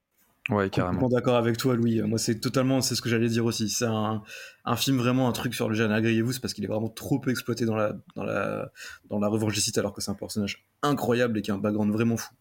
[0.49, 1.07] Ouais, carrément.
[1.07, 2.01] d'accord avec toi, Louis.
[2.01, 3.69] Moi, c'est totalement, c'est ce que j'allais dire aussi.
[3.69, 4.23] C'est un,
[4.65, 7.29] un, film vraiment un truc sur le jeune agriez-vous, parce qu'il est vraiment trop peu
[7.29, 8.71] exploité dans la, dans la,
[9.09, 12.17] dans la revanche alors que c'est un personnage incroyable et qui a un background vraiment
[12.17, 12.33] fou.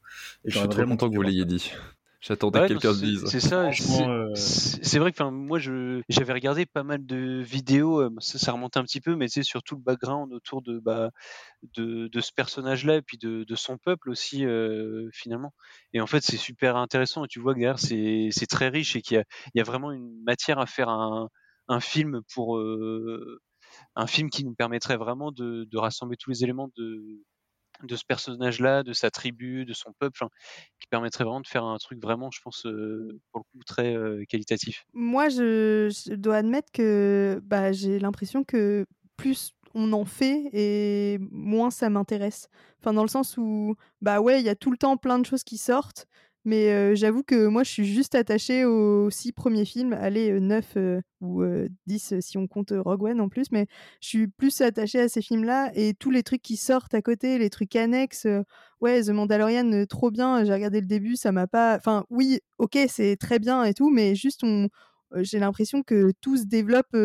[0.45, 1.73] Et Je suis très content que vous l'ayez dit.
[2.21, 3.25] J'attendais que quelqu'un se dise.
[3.27, 3.71] C'est ça.
[3.71, 8.01] Euh, c'est vrai que moi, j'avais regardé pas mal de vidéos.
[8.01, 11.11] Euh, ça, ça remonte un petit peu, mais c'est surtout le background autour de, bah,
[11.77, 15.55] de, de ce personnage-là et puis de, de, son peuple aussi, euh, finalement.
[15.95, 17.25] Et en fait, c'est super intéressant.
[17.25, 19.19] Et tu vois que derrière, c'est très riche et qu'il
[19.55, 21.31] y, y, a vraiment une matière à faire un,
[21.69, 22.61] un film pour.
[23.97, 27.23] un film qui nous permettrait vraiment de, de rassembler tous les éléments de,
[27.83, 30.25] de ce personnage-là, de sa tribu, de son peuple,
[30.79, 32.71] qui permettrait vraiment de faire un truc vraiment, je pense, pour
[33.41, 33.97] le coup, très
[34.29, 34.85] qualitatif.
[34.93, 41.71] Moi, je, dois admettre que bah, j'ai l'impression que plus on en fait et moins
[41.71, 42.49] ça m'intéresse.
[42.81, 45.27] Enfin, dans le sens où, bah ouais, il y a tout le temps plein de
[45.27, 46.07] choses qui sortent,
[46.45, 50.77] mais j'avoue que moi, je suis juste attachée aux six premiers films, allez, neuf
[51.21, 51.43] ou
[51.87, 53.67] dix si on compte Rogue One en plus, mais
[54.01, 57.39] je suis plus attachée à ces films-là et tous les trucs qui sortent à côté,
[57.39, 58.27] les trucs annexes.
[58.81, 61.77] ouais, The Mandalorian, trop bien, j'ai regardé le début, ça m'a pas.
[61.77, 64.69] Enfin, oui, ok, c'est très bien et tout, mais juste, on...
[65.17, 66.97] j'ai l'impression que tout se développe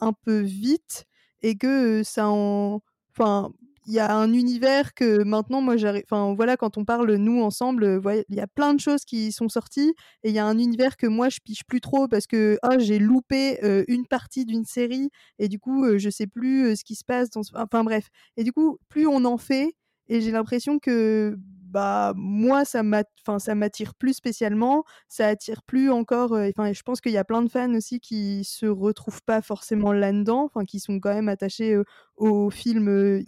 [0.00, 1.04] un peu vite
[1.42, 2.80] et que ça en.
[3.12, 3.52] Enfin,
[3.90, 6.04] il y a un univers que maintenant, moi, j'arrive.
[6.08, 9.32] Enfin, voilà, quand on parle nous ensemble, euh, il y a plein de choses qui
[9.32, 12.28] sont sorties et il y a un univers que moi, je piche plus trop parce
[12.28, 16.28] que oh, j'ai loupé euh, une partie d'une série et du coup, euh, je sais
[16.28, 17.30] plus ce qui se passe.
[17.30, 17.40] Dans...
[17.56, 18.06] Enfin, bref.
[18.36, 19.72] Et du coup, plus on en fait,
[20.06, 21.36] et j'ai l'impression que
[21.70, 27.18] bah moi ça m'attire plus spécialement ça attire plus encore enfin je pense qu'il y
[27.18, 31.14] a plein de fans aussi qui se retrouvent pas forcément là-dedans enfin qui sont quand
[31.14, 31.76] même attachés
[32.16, 33.22] aux films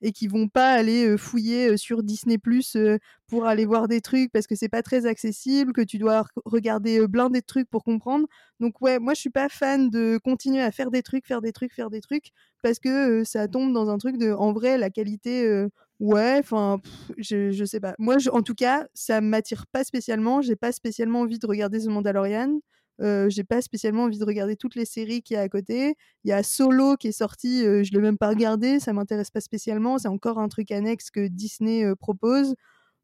[0.00, 2.76] et qui vont pas aller fouiller sur Disney Plus
[3.26, 7.06] pour aller voir des trucs parce que c'est pas très accessible, que tu dois regarder
[7.08, 8.26] plein des trucs pour comprendre.
[8.60, 11.52] Donc ouais, moi je suis pas fan de continuer à faire des trucs, faire des
[11.52, 14.90] trucs, faire des trucs parce que ça tombe dans un truc de en vrai la
[14.90, 15.66] qualité
[16.02, 16.80] ouais, enfin
[17.18, 17.94] je, je sais pas.
[17.98, 21.86] Moi en tout cas, ça m'attire pas spécialement, j'ai pas spécialement envie de regarder The
[21.88, 22.60] Mandalorian.
[23.00, 25.96] Euh, j'ai pas spécialement envie de regarder toutes les séries qu'il y a à côté.
[26.24, 29.30] Il y a Solo qui est sorti, euh, je l'ai même pas regardé, ça m'intéresse
[29.30, 29.98] pas spécialement.
[29.98, 32.54] C'est encore un truc annexe que Disney euh, propose.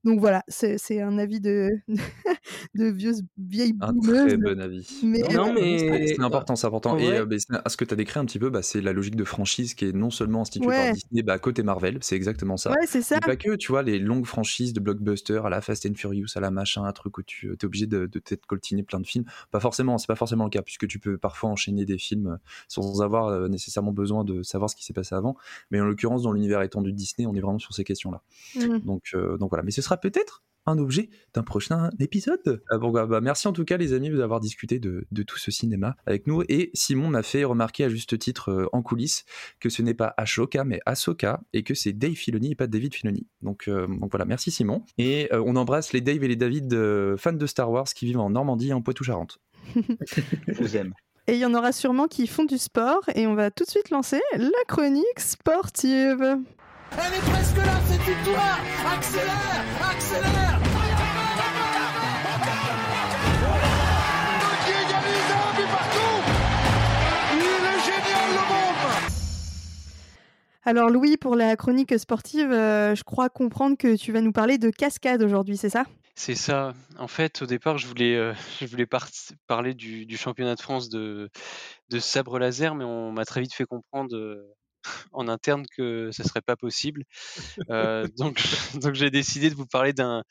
[0.09, 1.69] Donc voilà, c'est un avis de,
[2.75, 5.01] de vieux, vieille Un très bon avis.
[5.03, 6.07] Mais, non, mais...
[6.07, 6.97] C'est important, c'est important.
[6.97, 7.27] Et euh,
[7.67, 9.85] ce que tu as décrit un petit peu, bah, c'est la logique de franchise qui
[9.85, 12.71] est non seulement instituée par Disney, bah, côté Marvel, c'est exactement ça.
[12.71, 13.17] Ouais, c'est ça.
[13.17, 16.29] Mais pas que, tu vois, les longues franchises de blockbuster à la Fast and Furious,
[16.37, 19.07] à la machin, un truc où tu es obligé de, de t'être coltiner plein de
[19.07, 19.27] films.
[19.51, 23.03] Pas forcément, c'est pas forcément le cas, puisque tu peux parfois enchaîner des films sans
[23.03, 25.37] avoir euh, nécessairement besoin de savoir ce qui s'est passé avant.
[25.71, 28.23] Mais en l'occurrence, dans l'univers étendu de Disney, on est vraiment sur ces questions-là.
[28.57, 28.79] Mmh.
[28.87, 29.63] Donc, donc voilà.
[29.63, 32.63] Mais ce sera peut-être un objet d'un prochain épisode.
[32.71, 35.51] Ah bon, bah, bah, merci en tout cas les amis d'avoir discuté de, tout ce
[35.51, 36.43] cinéma avec nous.
[36.49, 39.25] Et Simon m'a fait remarquer à juste titre euh, en coulisses
[39.61, 42.95] que ce n'est pas Ashoka mais Ahsoka et que c'est Dave Filoni et pas David
[42.95, 43.27] Filoni.
[43.43, 44.85] Donc, euh, donc voilà, merci Simon.
[44.97, 46.75] Et euh, on embrasse les Dave et les David
[47.17, 49.39] fans de Star Wars qui vivent en Normandie et en Poitou-Charentes.
[49.75, 50.95] Je vous aime.
[51.27, 53.69] Et il y en aura sûrement qui font du sport et on va tout de
[53.69, 56.39] suite lancer la chronique sportive.
[56.93, 58.59] Elle est presque là, cette victoire
[58.97, 60.61] Accélère Accélère.
[64.65, 66.17] Qui égalise un but partout
[67.35, 69.13] Il est génial, le monde
[70.65, 74.59] Alors Louis, pour la chronique sportive, euh, je crois comprendre que tu vas nous parler
[74.59, 75.85] de cascade aujourd'hui, c'est ça?
[76.15, 76.75] C'est ça.
[76.99, 78.89] En fait, au départ, je voulais, euh, je voulais
[79.47, 81.31] parler du, du, championnat de France de,
[81.91, 84.53] de sabre laser, mais on m'a très vite fait comprendre euh,
[85.13, 87.05] en interne que ce serait pas possible.
[87.71, 88.41] Euh, donc,
[88.83, 90.23] donc j'ai décidé de vous parler d'un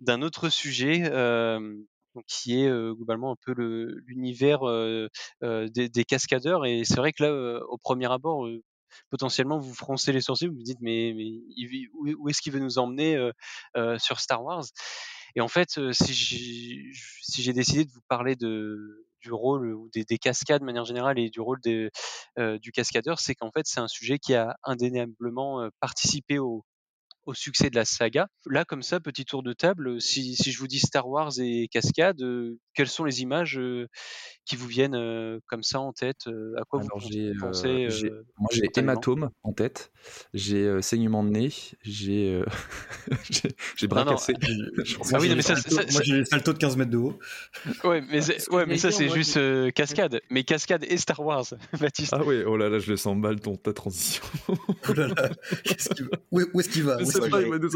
[0.00, 1.02] d'un autre sujet.
[1.04, 1.74] Euh,
[2.28, 3.52] qui est euh, globalement un peu
[4.06, 4.60] l'univers
[5.42, 8.48] des, des, cascadeurs et c'est vrai que là au premier abord
[9.10, 11.40] potentiellement vous froncez les sourcils vous vous dites mais, mais
[11.92, 13.18] où, est-ce qu'il veut nous emmener
[13.98, 14.64] sur Star Wars?
[15.34, 16.92] Et en fait si
[17.42, 21.30] j'ai décidé de vous parler de du rôle ou des, cascades de manière générale et
[21.30, 21.58] du rôle
[22.38, 26.64] euh, du cascadeur, c'est qu'en fait c'est un sujet qui a indéniablement euh, participé au,
[27.32, 28.28] succès de la saga.
[28.46, 32.20] Là, comme ça, petit tour de table, si, je vous dis Star Wars et cascade,
[32.22, 33.58] euh, quelles sont les images
[34.46, 38.50] qui vous viennent euh, comme ça en tête euh, À quoi vous pensez euh, Moi,
[38.52, 39.90] j'ai hématome en tête,
[40.34, 42.42] j'ai saignement de nez, j'ai
[43.76, 44.34] j'ai bras cassé.
[45.12, 47.18] Ah oui, mais ça, moi, j'ai salto de 15 mètres de haut.
[47.84, 49.38] Ouais, mais, ouais, mais ça, c'est juste
[49.72, 50.20] cascade.
[50.30, 51.46] Mais cascade et Star Wars,
[51.80, 52.12] Baptiste.
[52.12, 54.22] Ah oui, oh là là, je le sens mal, ton, ta transition.
[54.48, 55.30] oh là là,
[56.30, 56.98] où, est-ce qu'il va,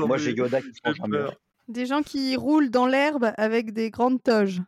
[0.07, 1.31] Moi, j'ai Yoda qui se
[1.69, 4.63] Des gens qui roulent dans l'herbe avec des grandes toges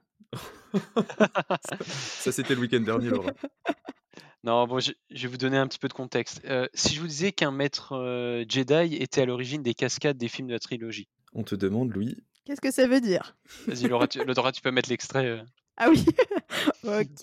[1.90, 3.32] ça, c'était le week-end dernier, Laura.
[4.42, 6.40] Non, bon, je, vais vous donner un petit peu de contexte.
[6.46, 10.28] Euh, si je vous disais qu'un maître euh, Jedi était à l'origine des cascades des
[10.28, 11.08] films de la trilogie?
[11.34, 12.16] On te demande, Louis.
[12.46, 13.36] Qu'est-ce que ça veut dire?
[13.66, 15.26] Vas-y, Laura, tu, Laura, tu peux mettre l'extrait.
[15.26, 15.42] Euh.
[15.76, 16.06] Ah oui
[16.84, 17.22] Ok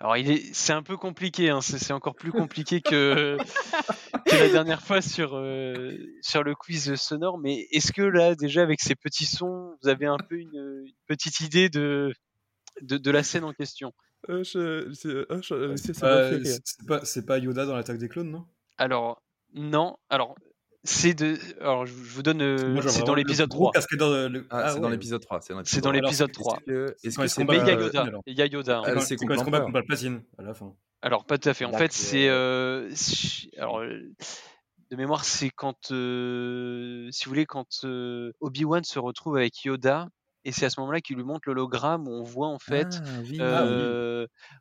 [0.00, 3.38] alors, est, c'est un peu compliqué, hein, c'est, encore plus compliqué que,
[4.26, 7.38] la dernière fois sur, euh, sur le quiz sonore.
[7.38, 11.40] Mais est-ce que là, déjà, avec ces petits sons, vous avez un peu une, petite
[11.40, 12.12] idée de,
[12.80, 13.92] de, la scène en question?
[14.26, 16.00] C'est,
[16.86, 18.46] pas, c'est pas Yoda dans l'attaque des clones, non?
[18.78, 19.22] Alors,
[19.54, 19.96] non.
[20.08, 20.34] Alors,
[20.84, 21.38] c'est de.
[21.60, 22.42] Alors, je vous donne.
[22.42, 23.72] Euh, c'est dans l'épisode 3.
[23.74, 23.78] Ah,
[24.50, 25.40] ah, c'est dans l'épisode 3.
[25.64, 26.58] C'est dans l'épisode 3.
[27.02, 27.42] Est-ce que c'est.
[27.42, 28.06] Yoda.
[28.26, 28.82] Il y a Yoda.
[28.84, 29.00] Hein.
[29.00, 30.74] C'est combat contre Palpatine à la fin.
[31.04, 31.66] Alors, pas tout à fait.
[31.66, 32.28] En fait, c'est.
[32.28, 32.90] Euh,
[33.58, 35.76] alors, de mémoire, c'est quand.
[35.88, 37.84] Si vous voulez, quand
[38.40, 40.08] Obi-Wan se retrouve avec Yoda.
[40.46, 43.00] Et c'est à ce moment-là qu'il lui montre l'hologramme où on voit en fait,
[43.40, 43.64] ah,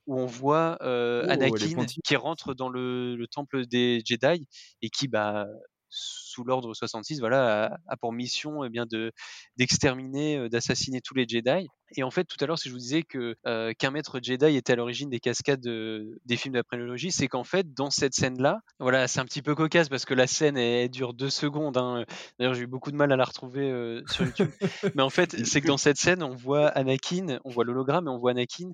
[0.08, 4.48] où on voit oh, Anakin qui rentre dans le, le temple des Jedi
[4.82, 5.46] et qui bah
[5.90, 9.12] sous l'ordre 66, voilà, a, pour mission eh bien de
[9.58, 11.68] d'exterminer, d'assassiner tous les Jedi.
[11.96, 13.36] Et en fait, tout à l'heure, si je vous disais que
[13.74, 17.44] qu'un maître Jedi était à l'origine des cascades des films de la prélogie, c'est qu'en
[17.44, 20.90] fait, dans cette scène-là, voilà, c'est un petit peu cocasse parce que la scène elle,
[20.90, 21.78] dure deux secondes.
[21.78, 22.06] Hein.
[22.40, 24.50] D'ailleurs, j'ai eu beaucoup de mal à la retrouver sur YouTube.
[24.96, 28.10] Mais en fait, c'est que dans cette scène, on voit Anakin, on voit l'hologramme et
[28.10, 28.72] on voit Anakin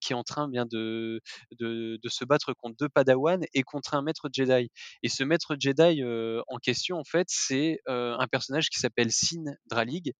[0.00, 1.20] qui est en train bien de,
[1.58, 4.70] de, de, se battre contre deux Padawan et contre un maître Jedi.
[5.02, 6.02] Et ce maître Jedi
[6.48, 10.12] en question, en fait, c'est un personnage qui s'appelle Sin Dralig,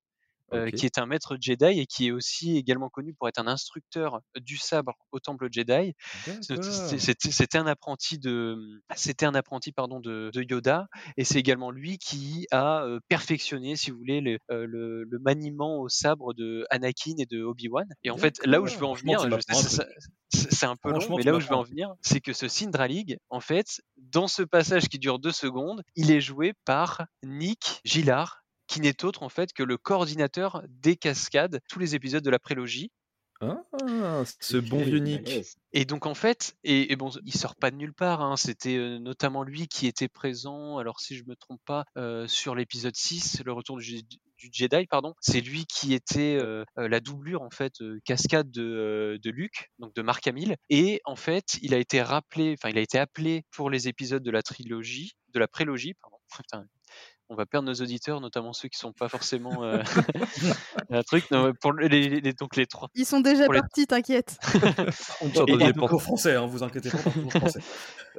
[0.52, 3.46] euh, qui est un maître Jedi et qui est aussi également connu pour être un
[3.46, 5.94] instructeur du sabre au temple Jedi.
[6.40, 8.56] C'était un apprenti de,
[8.94, 13.90] c'était un apprenti pardon de, de Yoda et c'est également lui qui a perfectionné, si
[13.90, 17.88] vous voulez, le, le, le, maniement au sabre de Anakin et de Obi Wan.
[18.04, 19.20] Et en fait, là où je veux en venir,
[20.30, 23.18] c'est un peu long, mais là où je veux en venir, c'est que ce Sindralig,
[23.30, 28.42] en fait, dans ce passage qui dure deux secondes, il est joué par Nick Gillard,
[28.68, 32.38] qui n'est autre en fait que le coordinateur des cascades, tous les épisodes de la
[32.38, 32.92] prélogie.
[33.40, 35.30] Ah, ce bon vieux Nick.
[35.72, 38.20] Et donc en fait, et, bon, il sort pas de nulle part.
[38.20, 40.78] Hein, C'était euh, notamment lui qui était présent.
[40.78, 44.02] Alors si je me trompe pas, euh, sur l'épisode 6, le retour du,
[44.52, 49.70] Jedi, pardon, c'est lui qui était euh, la doublure en fait cascade de, de Luke,
[49.78, 50.56] donc de Mark Hamill.
[50.68, 54.22] Et en fait, il a été rappelé, enfin il a été appelé pour les épisodes
[54.22, 56.18] de la trilogie, de la prélogie, pardon.
[56.34, 56.66] Putain,
[57.30, 59.82] on va perdre nos auditeurs, notamment ceux qui sont pas forcément euh,
[60.90, 61.26] un truc.
[61.60, 62.88] pour les, donc les trois.
[62.94, 64.38] Ils sont déjà partis, t'inquiète.
[65.20, 66.98] on parle pour français, hein, vous inquiétez pas.
[66.98, 67.60] français.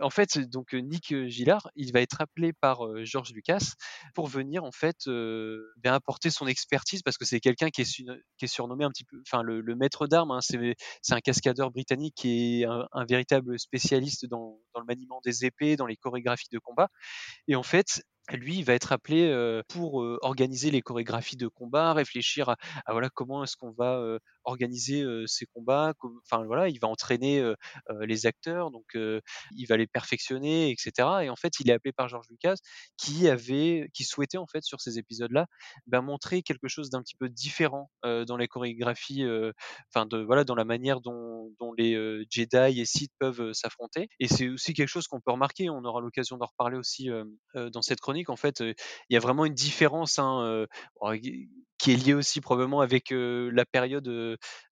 [0.01, 3.73] en fait, donc Nick Gillard, il va être appelé par euh, George Lucas
[4.13, 8.47] pour venir en fait euh, bien apporter son expertise parce que c'est quelqu'un qui, est
[8.47, 10.31] surnommé un petit peu, enfin le, maître d'armes.
[10.31, 15.45] Hein, c'est un cascadeur britannique qui est un, véritable spécialiste dans, dans le maniement des
[15.45, 16.89] épées, dans les chorégraphies de combat.
[17.47, 18.03] Et en fait,
[18.37, 19.31] lui, il va être appelé
[19.67, 22.57] pour organiser les chorégraphies de combat, réfléchir à,
[22.89, 25.93] voilà comment est-ce qu'on va organiser ces combats.
[26.25, 27.43] Enfin voilà, il va entraîner
[28.01, 31.07] les acteurs, donc il va les perfectionner, etc.
[31.23, 32.55] Et en fait, il est appelé par George Lucas,
[32.97, 35.45] qui avait, qui souhaitait en fait sur ces épisodes-là,
[35.87, 39.25] ben, montrer quelque chose d'un petit peu différent dans les chorégraphies,
[39.93, 41.93] enfin de voilà, dans la manière dont, dont les
[42.29, 44.09] Jedi et Sith peuvent s'affronter.
[44.19, 45.69] Et c'est aussi quelque chose qu'on peut remarquer.
[45.69, 47.09] On aura l'occasion d'en reparler aussi
[47.55, 48.75] dans cette chronique en fait, il
[49.09, 50.65] y a vraiment une différence hein,
[51.79, 54.07] qui est liée aussi probablement avec la période,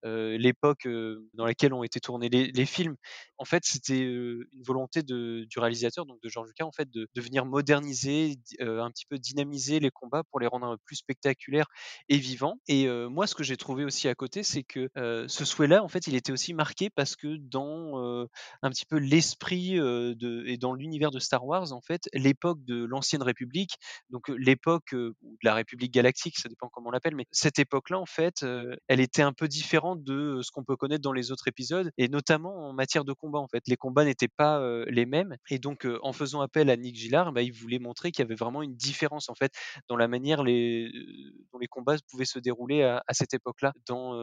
[0.03, 0.87] l'époque
[1.33, 2.95] dans laquelle ont été tournés les, films.
[3.37, 7.45] En fait, c'était une volonté du réalisateur, donc de George Lucas, en fait, de, venir
[7.45, 11.67] moderniser, un petit peu dynamiser les combats pour les rendre plus spectaculaires
[12.09, 12.59] et vivants.
[12.67, 16.07] Et moi, ce que j'ai trouvé aussi à côté, c'est que ce souhait-là, en fait,
[16.07, 18.27] il était aussi marqué parce que dans
[18.61, 23.23] un petit peu l'esprit et dans l'univers de Star Wars, en fait, l'époque de l'ancienne
[23.23, 23.75] République,
[24.09, 28.45] donc l'époque de la République galactique, ça dépend comment on mais cette époque-là, en fait,
[28.87, 32.07] elle était un peu différente de ce qu'on peut connaître dans les autres épisodes, et
[32.07, 33.39] notamment en matière de combat.
[33.39, 36.95] En fait, les combats n'étaient pas les mêmes, et donc en faisant appel à Nick
[36.95, 39.53] Gillard, bah, il voulait montrer qu'il y avait vraiment une différence en fait
[39.87, 44.13] dans la manière dont les combats pouvaient se dérouler à, cette époque-là dans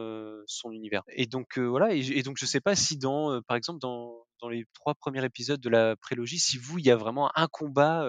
[0.47, 1.03] son univers.
[1.09, 4.65] Et donc voilà, et, donc je sais pas si dans, par exemple, dans dans les
[4.73, 8.07] trois premiers épisodes de la prélogie, si vous, il y a vraiment un combat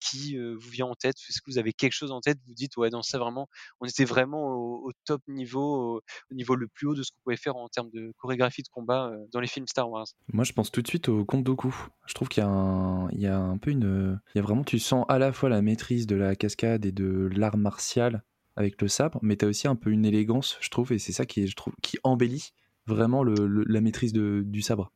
[0.00, 2.76] qui vous vient en tête, est-ce que vous avez quelque chose en tête, vous dites,
[2.76, 3.48] ouais, dans ça vraiment,
[3.80, 7.36] on était vraiment au, top niveau, au, niveau le plus haut de ce qu'on pouvait
[7.36, 10.06] faire en termes de chorégraphie de combat dans les films Star Wars?
[10.32, 11.74] Moi, je pense tout de suite au Comte Doku.
[12.06, 14.42] Je trouve qu'il y a un, il y a un peu une, il y a
[14.42, 18.22] vraiment, tu sens à la fois la maîtrise de la cascade et de l'art martial
[18.56, 21.12] avec le sabre, mais tu as aussi un peu une élégance, je trouve, et c'est
[21.12, 22.52] ça qui, je trouve, qui embellit
[22.86, 24.92] vraiment la maîtrise du sabre.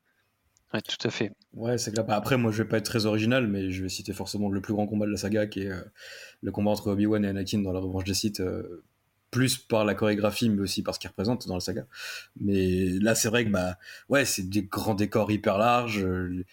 [0.75, 1.33] Ouais, tout à fait.
[1.55, 2.05] Ouais, c'est clair.
[2.05, 4.61] Bah, après, moi, je vais pas être très original, mais je vais citer forcément le
[4.61, 5.81] plus grand combat de la saga, qui est euh,
[6.43, 8.85] le combat entre Obi-Wan et Anakin dans la Revanche des Sith, euh,
[9.31, 11.87] plus par la chorégraphie, mais aussi par ce qu'il représente dans la saga.
[12.41, 13.79] Mais là, c'est vrai que, bah,
[14.11, 16.05] ouais, c'est des grands décors hyper larges.
[16.05, 16.45] Euh,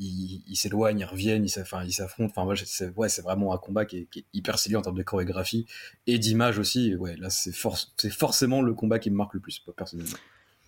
[0.00, 2.32] ils s'éloignent, ils reviennent, ils s'affrontent.
[2.36, 5.66] Enfin, c'est ouais, c'est vraiment un combat qui est, hyper stylé en termes de chorégraphie
[6.06, 6.94] et d'image aussi.
[6.94, 7.52] Ouais, là, c'est
[7.96, 10.16] c'est forcément le combat qui me marque le plus, personnellement.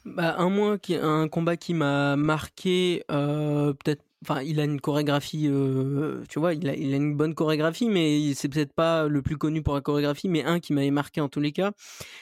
[0.04, 4.02] Bah, un, moins qui, un combat qui m'a marqué, euh, peut-être.
[4.22, 7.88] Enfin, il a une chorégraphie, euh, tu vois, il a, il a une bonne chorégraphie,
[7.88, 11.22] mais c'est peut-être pas le plus connu pour la chorégraphie, mais un qui m'avait marqué
[11.22, 11.72] en tous les cas,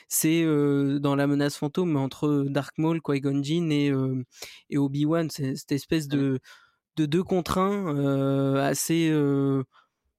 [0.09, 3.93] c'est euh, dans la menace fantôme entre Dark Maul, Qui-Gon Jinn et,
[4.71, 6.38] et Obi-Wan, cette espèce de,
[6.97, 9.12] de deux contre un assez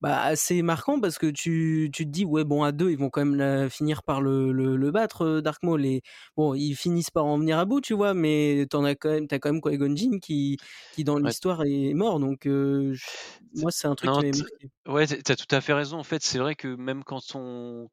[0.01, 3.09] bah, assez marquant parce que tu, tu te dis ouais bon à deux ils vont
[3.09, 6.01] quand même finir par le, le, battre euh, Dark Maul et
[6.37, 9.27] bon ils finissent par en venir à bout tu vois mais t'en as quand même
[9.27, 10.57] t'as quand même Qui Gon Jinn qui
[10.93, 12.95] qui dans l'histoire est mort donc euh,
[13.55, 14.69] moi, c'est un truc qui m'est marqué.
[14.87, 15.97] Ouais, tu as tout à fait raison.
[15.97, 17.89] En fait, c'est vrai que même quand on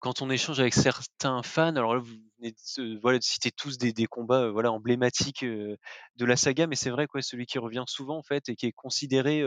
[0.00, 3.78] quand on échange avec certains fans, alors là, vous venez de, voilà, de citer tous
[3.78, 5.78] des, des combats voilà, emblématiques de
[6.18, 8.72] la saga, mais c'est vrai que celui qui revient souvent en fait et qui est
[8.72, 9.42] considéré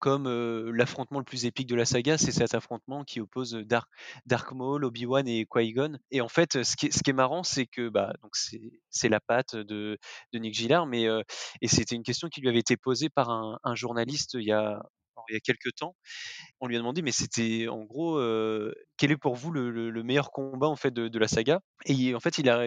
[0.00, 0.28] comme
[0.70, 3.88] l'affrontement le plus épique de la saga, c'est cet affrontement qui oppose Dark,
[4.26, 5.98] Dark Maul, Obi-Wan et Qui-Gon.
[6.10, 8.32] Et en fait, ce qui est, marrant, c'est que bah, donc
[8.90, 9.98] c'est la patte de,
[10.32, 11.06] de Nick Gillard, mais
[11.60, 14.52] et c'était une question qui lui avait été posée par un, un journaliste il y
[14.52, 14.80] a
[15.28, 15.96] il y a quelques temps.
[16.60, 18.18] On lui a demandé, mais c'était en gros,
[19.00, 21.60] quel est pour vous le, meilleur combat en fait de, la saga?
[21.86, 22.66] Et en fait, il a,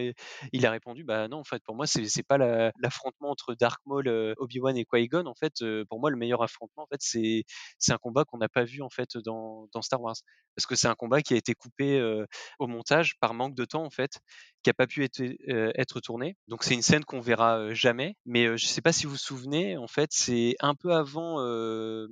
[0.51, 3.79] il a répondu, bah non, en fait, pour moi, c'est, c'est pas l'affrontement entre Dark
[3.85, 4.07] Maul,
[4.39, 5.27] Obi-Wan et Qui-Gon.
[5.27, 7.43] En fait, pour moi, le meilleur affrontement, en fait, c'est,
[7.77, 10.15] c'est un combat qu'on n'a pas vu en fait dans, Star Wars,
[10.55, 12.01] parce que c'est un combat qui a été coupé
[12.57, 14.17] au montage par manque de temps en fait,
[14.63, 16.35] qui a pas pu être, être tourné.
[16.47, 18.15] Donc c'est une scène qu'on verra jamais.
[18.25, 21.39] Mais je sais pas si vous vous souvenez, en fait, c'est un peu avant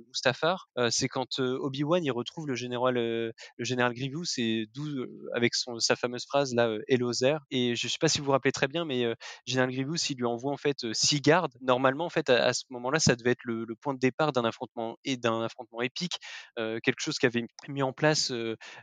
[0.06, 0.68] Mustafar.
[0.90, 4.86] c'est quand Obi-Wan il retrouve le général, le général Grievous et d'où
[5.34, 7.38] avec son, sa fameuse phrase là, Hello there.
[7.50, 9.06] Et je sais pas si vous vous rappelez très bien, mais
[9.46, 11.52] général Grievous il lui envoie en fait six gardes.
[11.60, 14.96] Normalement en fait à, ce moment-là ça devait être le, point de départ d'un affrontement
[15.04, 16.18] et d'un affrontement épique,
[16.56, 18.32] quelque chose qu'avait mis en place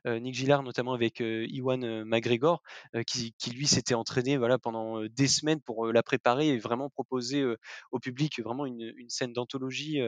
[0.06, 2.62] Nick Gillard notamment avec Iwan McGregor,
[3.08, 7.44] qui, lui s'était entraîné voilà pendant des semaines pour la préparer et vraiment proposer
[7.92, 10.02] au public vraiment une, scène d'anthologie,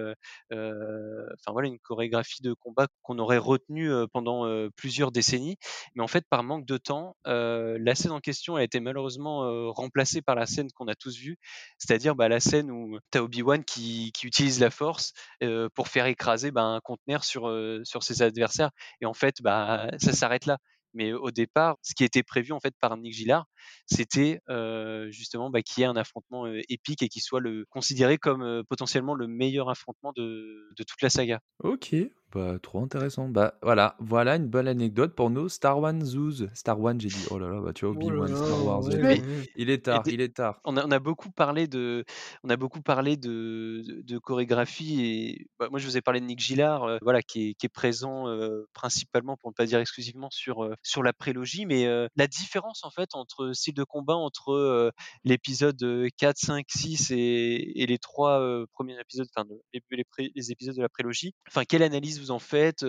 [0.51, 4.45] enfin voilà une chorégraphie de combat qu'on aurait retenu pendant
[4.75, 5.57] plusieurs décennies.
[5.95, 10.21] Mais en fait, par manque de temps, la scène en question a été malheureusement remplacée
[10.21, 11.37] par la scène qu'on a tous vue,
[11.77, 15.13] c'est-à-dire bah, la scène où tu as Obi-Wan qui, utilise la force
[15.75, 17.43] pour faire écraser bah, un conteneur sur,
[18.01, 18.71] ses adversaires.
[19.01, 20.57] Et en fait, bah, ça s'arrête là.
[20.93, 23.45] Mais au départ, ce qui était prévu par Nick Gillard,
[23.85, 24.41] c'était
[25.09, 29.69] justement qu'il y ait un affrontement épique et qu'il soit considéré comme potentiellement le meilleur
[29.69, 31.39] affrontement de, de toute la saga.
[31.63, 31.95] Ok,
[32.33, 33.27] bah, trop intéressant.
[33.27, 36.47] Bah, voilà, voilà une bonne anecdote pour nos Star One Zoos.
[36.53, 38.83] Star One, j'ai dit, oh là là, bah, tu vois, Oh Obi-Wan, Star Wars.
[38.85, 39.49] ouais, ouais, oui, ouais.
[39.55, 40.59] Il est tard, il est tard.
[40.65, 42.05] on, a, on a beaucoup parlé de,
[42.43, 46.19] on a beaucoup parlé de, de, de chorégraphie et bah, moi je vous ai parlé
[46.21, 49.65] de Nick Gillard, euh, voilà, qui est, qui est présent euh, principalement, pour ne pas
[49.65, 53.73] dire exclusivement, sur euh, sur la prélogie, mais euh, la différence en fait entre style
[53.73, 54.91] de combat entre euh,
[55.23, 55.77] l'épisode
[56.17, 59.81] 4, 5, 6 et, et les trois euh, premiers épisodes, enfin les,
[60.35, 61.33] les épisodes de la prélogie.
[61.47, 62.85] Enfin, quelle analyse en faites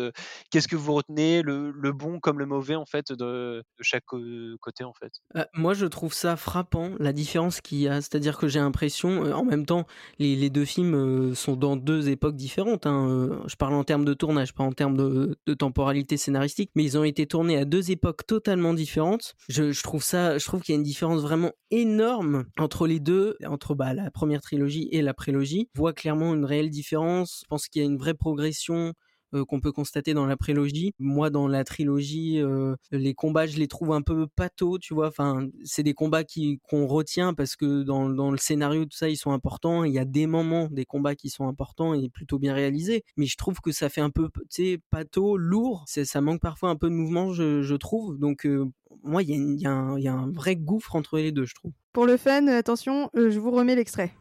[0.50, 4.92] Qu'est-ce que vous retenez le, bon comme le mauvais en fait de, chaque côté en
[4.92, 5.12] fait?
[5.54, 8.00] Moi, je trouve ça frappant, la différence qu'il y a.
[8.00, 9.86] C'est-à-dire que j'ai l'impression, en même temps,
[10.18, 12.86] les, deux films sont dans deux époques différentes.
[12.86, 13.42] hein.
[13.46, 17.04] Je parle en termes de tournage, pas en termes de, temporalité scénaristique, mais ils ont
[17.04, 19.34] été tournés à deux époques totalement différentes.
[19.48, 23.00] Je, je trouve ça, je trouve qu'il y a une différence vraiment énorme entre les
[23.00, 25.68] deux, entre bah, la première trilogie et la prélogie.
[25.76, 27.40] On voit clairement une réelle différence.
[27.42, 28.92] Je pense qu'il y a une vraie progression
[29.34, 30.92] euh, qu'on peut constater dans la prélogie.
[30.98, 35.08] Moi, dans la trilogie, euh, les combats, je les trouve un peu pato, tu vois.
[35.08, 39.08] Enfin, c'est des combats qui qu'on retient parce que dans, dans le scénario, tout ça,
[39.08, 39.84] ils sont importants.
[39.84, 43.04] Il y a des moments des combats qui sont importants et plutôt bien réalisés.
[43.16, 45.84] Mais je trouve que ça fait un peu, tu sais, pato, lourd.
[45.86, 48.18] Ça manque parfois un peu de mouvement, je, trouve.
[48.18, 48.66] Donc, euh,
[49.02, 51.72] moi, il y, y, a un- vrai gouffre entre les deux, je trouve.
[51.92, 54.12] Pour le fun, attention, je vous remets l'extrait.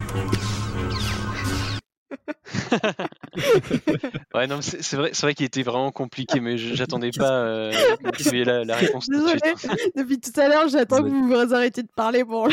[4.33, 8.23] Ouais, non, c'est vrai, c'est vrai qu'il était vraiment compliqué, mais j'attendais pas euh, que
[8.23, 9.71] vous ayez la, la réponse tout de Désolée, suite.
[9.71, 9.75] hein.
[9.95, 12.47] depuis tout à l'heure, j'attends que vous vous arrêtiez de parler pour.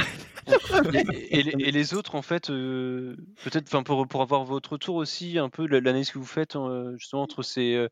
[0.94, 4.96] Et, et les- et les autres, en fait, euh, peut-être, pour, pour avoir votre retour
[4.96, 7.88] aussi, un peu la- l'analyse que vous faites euh, justement entre ces, euh,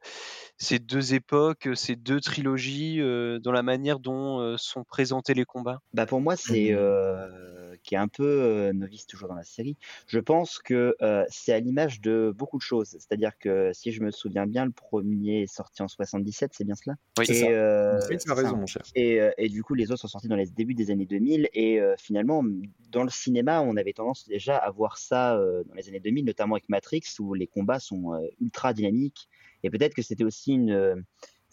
[0.57, 5.45] ces deux époques, ces deux trilogies, euh, dans la manière dont euh, sont présentés les
[5.45, 5.81] combats?
[5.93, 9.77] Bah pour moi, c'est euh, qui est un peu euh, novice toujours dans la série.
[10.07, 12.89] Je pense que euh, c'est à l'image de beaucoup de choses.
[12.91, 16.75] C'est-à-dire que si je me souviens bien, le premier est sorti en 77, c'est bien
[16.75, 16.97] cela?
[17.19, 17.47] Oui, c'est Et, ça.
[17.47, 18.83] euh, Oui, tu as raison, mon cher.
[18.95, 21.49] Et, euh, et du coup, les autres sont sortis dans les débuts des années 2000.
[21.55, 22.45] Et euh, finalement,
[22.91, 26.25] dans le cinéma, on avait tendance déjà à voir ça euh, dans les années 2000,
[26.25, 29.29] notamment avec Matrix, où les combats sont euh, ultra dynamiques.
[29.63, 30.97] Et peut-être que c'était aussi une, euh,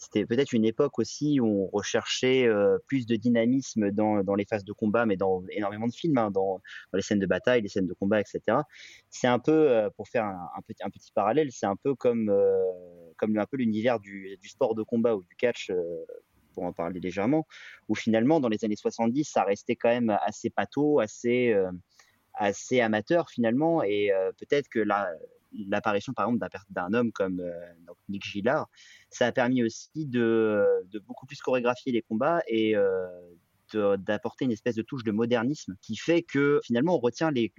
[0.04, 4.44] c'était peut-être une époque aussi où on recherchait euh, plus de dynamisme dans, dans les
[4.44, 6.60] phases de combat, mais dans énormément de films, hein, dans,
[6.92, 8.58] les scènes de bataille, les scènes de combat, etc.
[9.10, 12.28] C'est un peu, euh, pour faire un, petit, un petit parallèle, c'est un peu comme,
[12.28, 12.62] euh,
[13.16, 15.72] comme un peu l'univers du, sport de combat ou du catch.
[16.52, 17.46] pour en parler légèrement,
[17.88, 21.52] où finalement dans les années 70, ça restait quand même assez pato, assez,
[22.34, 25.10] assez amateur finalement, et peut-être que la,
[25.68, 27.52] l'apparition par exemple d'un, homme comme euh,
[28.08, 28.68] Nick Gillard,
[29.10, 33.06] ça a permis aussi de, de beaucoup plus chorégraphier les combats et euh,
[33.72, 37.52] d'apporter une espèce de touche de modernisme qui fait que finalement on retient les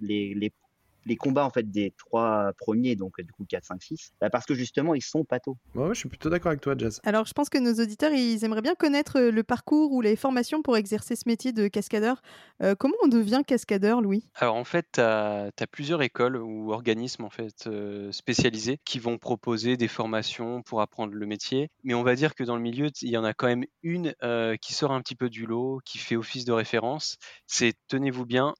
[1.06, 4.54] les combats en fait des trois premiers, donc du coup 4, 5, 6, parce que
[4.54, 5.58] justement ils sont pato.
[5.76, 7.00] Ouais, je suis plutôt d'accord avec toi, Jazz.
[7.04, 10.62] Alors je pense que nos auditeurs, ils aimeraient bien connaître le parcours ou les formations
[10.62, 12.22] pour exercer ce métier de cascadeur.
[12.62, 14.30] Euh, comment on devient cascadeur, Louis?
[14.36, 19.18] Alors en fait, tu as, plusieurs écoles ou organismes en fait euh, spécialisés qui vont
[19.18, 21.70] proposer des formations pour apprendre le métier.
[21.84, 24.14] Mais on va dire que dans le milieu, il y en a quand même une
[24.24, 27.18] euh, qui sort un petit peu du lot, qui fait office de référence.
[27.48, 28.54] C'est, tenez-vous bien,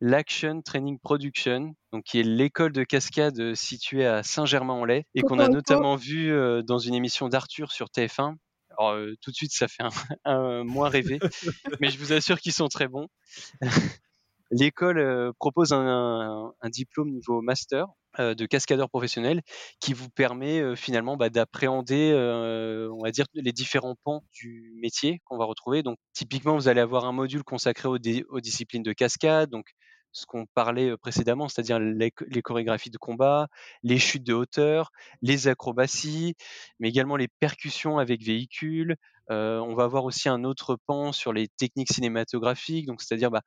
[0.00, 5.48] l'Action Training Production, donc qui est l'école de cascade située à Saint-Germain-en-Laye et qu'on a
[5.48, 6.32] notamment vu
[6.64, 8.36] dans une émission d'Arthur sur TF1.
[8.78, 9.90] Alors tout de suite, ça fait un,
[10.24, 11.18] un moins rêver,
[11.80, 13.08] mais je vous assure qu'ils sont très bons.
[14.50, 17.86] L'école propose un, diplôme niveau master
[18.18, 19.42] de cascadeur professionnel
[19.80, 22.12] qui vous permet finalement bah, d'appréhender,
[22.90, 25.82] on va dire, les différents pans du métier qu'on va retrouver.
[25.82, 27.98] Donc, typiquement, vous allez avoir un module consacré aux,
[28.28, 29.66] aux disciplines de cascade, donc
[30.12, 32.10] ce qu'on parlait précédemment, c'est-à-dire les,
[32.42, 33.48] chorégraphies de combat,
[33.82, 34.90] les chutes de hauteur,
[35.22, 36.34] les acrobaties,
[36.78, 38.96] mais également les percussions avec véhicules.
[39.30, 43.42] On va avoir aussi un autre pan sur les techniques cinématographiques, donc c'est-à-dire bah,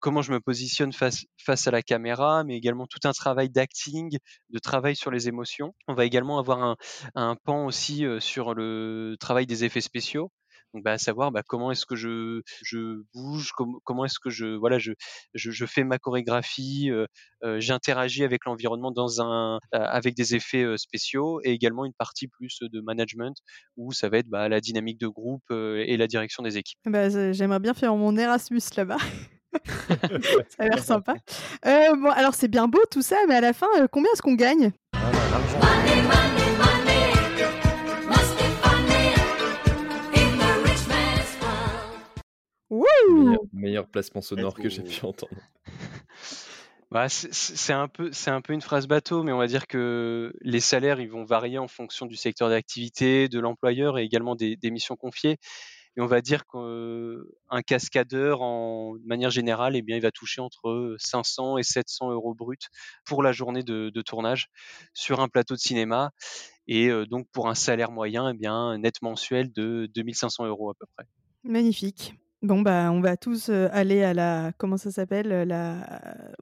[0.00, 1.26] comment je me positionne face,
[1.66, 4.18] à la caméra, mais également tout un travail d'acting,
[4.50, 5.74] de travail sur les émotions.
[5.88, 6.76] On va également avoir
[7.14, 10.30] un pan aussi sur le travail des effets spéciaux.
[10.74, 13.52] Donc, bah, à savoir bah, comment est-ce que je, je bouge,
[13.84, 14.92] comment est-ce que je, voilà, je,
[15.34, 17.06] je, je fais ma chorégraphie, euh,
[17.44, 22.58] euh, j'interagis avec l'environnement dans un, avec des effets spéciaux et également une partie plus
[22.60, 23.36] de management
[23.76, 26.78] où ça va être bah, la dynamique de groupe et la direction des équipes.
[26.86, 28.98] Bah, J'aimerais bien faire mon Erasmus là-bas.
[29.88, 31.14] ça a l'air sympa.
[31.66, 34.34] Euh, bon, alors c'est bien beau tout ça, mais à la fin, combien est-ce qu'on
[34.34, 34.72] gagne?
[43.52, 45.34] Meilleur, placement sonore que j'ai pu entendre.
[46.94, 50.32] Bah, c'est un peu, c'est un peu une phrase bateau, mais on va dire que
[50.42, 54.56] les salaires, ils vont varier en fonction du secteur d'activité, de l'employeur et également des,
[54.70, 55.38] missions confiées.
[55.96, 60.94] Et on va dire qu'un cascadeur, en manière générale, eh bien, il va toucher entre
[61.00, 62.58] 500 et 700 euros bruts
[63.04, 64.46] pour la journée de, tournage
[64.92, 66.12] sur un plateau de cinéma.
[66.68, 70.74] Et euh, donc, pour un salaire moyen, eh bien, net mensuel de 2500 euros à
[70.74, 71.06] peu près.
[71.42, 72.14] Magnifique.
[72.44, 74.52] Bon, bah, on va tous aller à la.
[74.58, 75.76] Comment ça s'appelle la...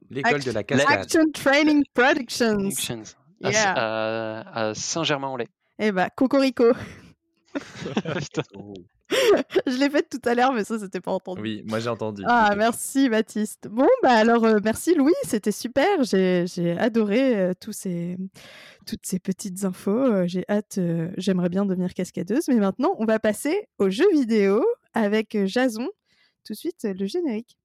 [0.09, 0.99] L'école de la cascade.
[0.99, 2.69] Action Training Productions.
[3.41, 5.47] À, Saint-Germain-en-Laye.
[5.79, 6.73] Eh bah, Cocorico.
[9.67, 11.41] je l'ai fait tout à l'heure, mais ça, c'était pas entendu.
[11.41, 12.23] Oui, moi j'ai entendu.
[12.25, 13.67] Ah, merci Baptiste.
[13.69, 16.03] Bon, bah alors, merci Louis, c'était super.
[16.03, 18.17] J'ai adoré tous ces,
[18.85, 20.25] toutes ces petites infos.
[20.25, 20.79] J'ai hâte,
[21.17, 22.47] j'aimerais bien devenir cascadeuse.
[22.47, 25.87] Mais maintenant, on va passer aux jeux vidéo avec Jason.
[26.45, 27.57] Tout de suite, le générique.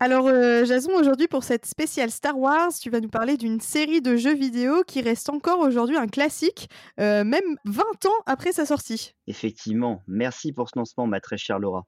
[0.00, 0.28] Alors,
[0.64, 4.34] Jason, aujourd'hui, pour cette spéciale Star Wars, tu vas nous parler d'une série de jeux
[4.34, 6.68] vidéo qui reste encore aujourd'hui un classique,
[6.98, 9.14] même 20 ans après sa sortie.
[9.26, 11.84] Effectivement, merci pour ce lancement, ma très chère Laura.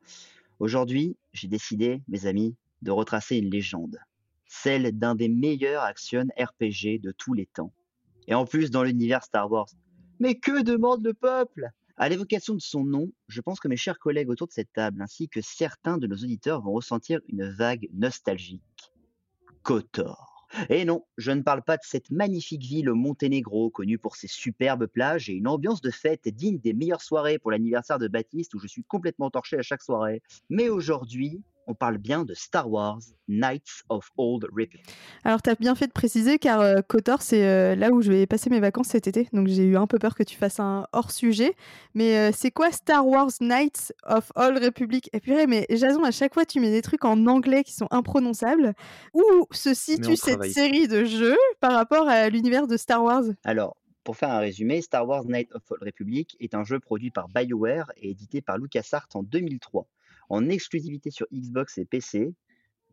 [0.59, 3.99] Aujourd'hui, j'ai décidé, mes amis, de retracer une légende,
[4.45, 7.73] celle d'un des meilleurs action RPG de tous les temps.
[8.27, 9.69] Et en plus dans l'univers Star Wars.
[10.19, 11.71] Mais que demande le peuple?
[12.03, 15.03] À l'évocation de son nom, je pense que mes chers collègues autour de cette table,
[15.03, 18.63] ainsi que certains de nos auditeurs, vont ressentir une vague nostalgique.
[19.65, 20.49] KOTOR.
[20.71, 24.29] Et non, je ne parle pas de cette magnifique ville au Monténégro, connue pour ses
[24.29, 28.55] superbes plages et une ambiance de fête digne des meilleures soirées pour l'anniversaire de Baptiste
[28.55, 30.23] où je suis complètement torché à chaque soirée.
[30.49, 32.99] Mais aujourd'hui, on parle bien de Star Wars
[33.29, 34.83] Knights of Old Republic.
[35.25, 38.11] Alors, tu as bien fait de préciser car euh, Kotor, c'est euh, là où je
[38.11, 39.29] vais passer mes vacances cet été.
[39.33, 41.55] Donc, j'ai eu un peu peur que tu fasses un hors sujet.
[41.95, 45.09] Mais euh, c'est quoi Star Wars Knights of Old Republic?
[45.13, 47.89] Et puis, mais Jason, à chaque fois, tu mets des trucs en anglais qui sont
[47.93, 48.75] imprononçables.
[49.15, 53.23] Où se situe cette série de jeux par rapport à l'univers de Star Wars?
[53.45, 57.13] Alors, pour faire un résumé, Star Wars Knights of Old Republic est un jeu produit
[57.13, 59.87] par BioWare et édité par LucasArts en 2003
[60.31, 62.33] en exclusivité sur Xbox et PC.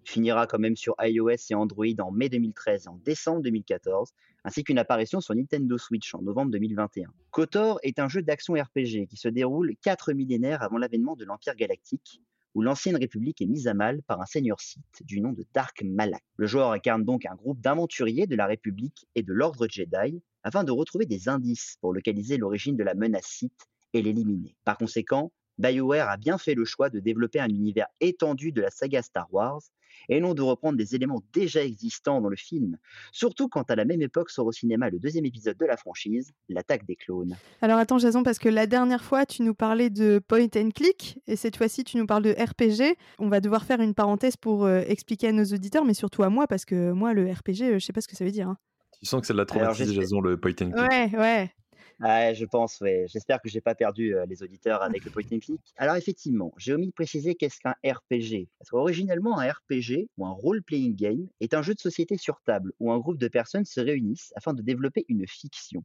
[0.03, 4.11] Finira quand même sur iOS et Android en mai 2013 et en décembre 2014,
[4.43, 7.09] ainsi qu'une apparition sur Nintendo Switch en novembre 2021.
[7.31, 11.55] KOTOR est un jeu d'action RPG qui se déroule quatre millénaires avant l'avènement de l'Empire
[11.55, 12.21] galactique,
[12.55, 15.83] où l'ancienne République est mise à mal par un seigneur Sith du nom de Dark
[15.83, 16.23] Malak.
[16.37, 20.63] Le joueur incarne donc un groupe d'aventuriers de la République et de l'Ordre Jedi afin
[20.63, 24.55] de retrouver des indices pour localiser l'origine de la menace Sith et l'éliminer.
[24.63, 28.69] Par conséquent, BioWare a bien fait le choix de développer un univers étendu de la
[28.69, 29.61] saga Star Wars
[30.09, 32.77] et non de reprendre des éléments déjà existants dans le film,
[33.11, 36.33] surtout quand à la même époque sort au cinéma le deuxième épisode de la franchise,
[36.49, 37.35] L'attaque des clones.
[37.61, 41.19] Alors attends Jason, parce que la dernière fois tu nous parlais de point and click,
[41.27, 44.65] et cette fois-ci tu nous parles de RPG, on va devoir faire une parenthèse pour
[44.65, 47.79] euh, expliquer à nos auditeurs, mais surtout à moi, parce que moi le RPG, euh,
[47.79, 48.47] je sais pas ce que ça veut dire.
[48.47, 48.57] Hein.
[48.99, 50.89] Tu sens que c'est de la traumatisé Jason, le point and click.
[50.89, 51.51] Ouais, ouais.
[51.99, 53.05] Ouais, je pense, ouais.
[53.07, 55.59] J'espère que j'ai pas perdu euh, les auditeurs avec le click.
[55.77, 58.47] Alors effectivement, j'ai omis de préciser qu'est-ce qu'un RPG.
[58.59, 62.71] Parce qu'originellement, un RPG, ou un role-playing game, est un jeu de société sur table,
[62.79, 65.83] où un groupe de personnes se réunissent afin de développer une fiction,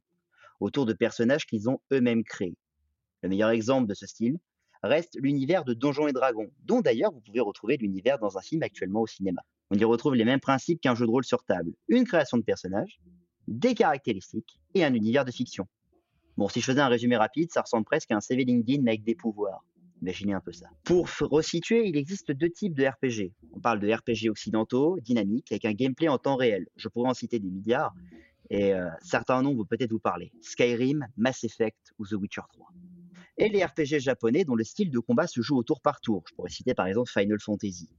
[0.59, 2.57] autour de personnages qu'ils ont eux-mêmes créés.
[3.23, 4.37] Le meilleur exemple de ce style
[4.83, 8.61] reste l'univers de Donjons et Dragons, dont d'ailleurs vous pouvez retrouver l'univers dans un film
[8.61, 9.41] actuellement au cinéma.
[9.71, 11.73] On y retrouve les mêmes principes qu'un jeu de rôle sur table.
[11.87, 12.99] Une création de personnages,
[13.47, 15.67] des caractéristiques et un univers de fiction.
[16.37, 19.03] Bon, si je faisais un résumé rapide, ça ressemble presque à un CV LinkedIn avec
[19.03, 19.63] des pouvoirs.
[20.01, 20.67] Imaginez un peu ça.
[20.83, 23.31] Pour resituer, il existe deux types de RPG.
[23.53, 26.67] On parle de RPG occidentaux, dynamiques, avec un gameplay en temps réel.
[26.75, 27.93] Je pourrais en citer des milliards,
[28.49, 30.31] et euh, certains noms vont peut-être vous parler.
[30.41, 32.67] Skyrim, Mass Effect ou The Witcher 3.
[33.37, 36.23] Et les RPG japonais dont le style de combat se joue au tour par tour.
[36.29, 37.89] Je pourrais citer par exemple Final Fantasy.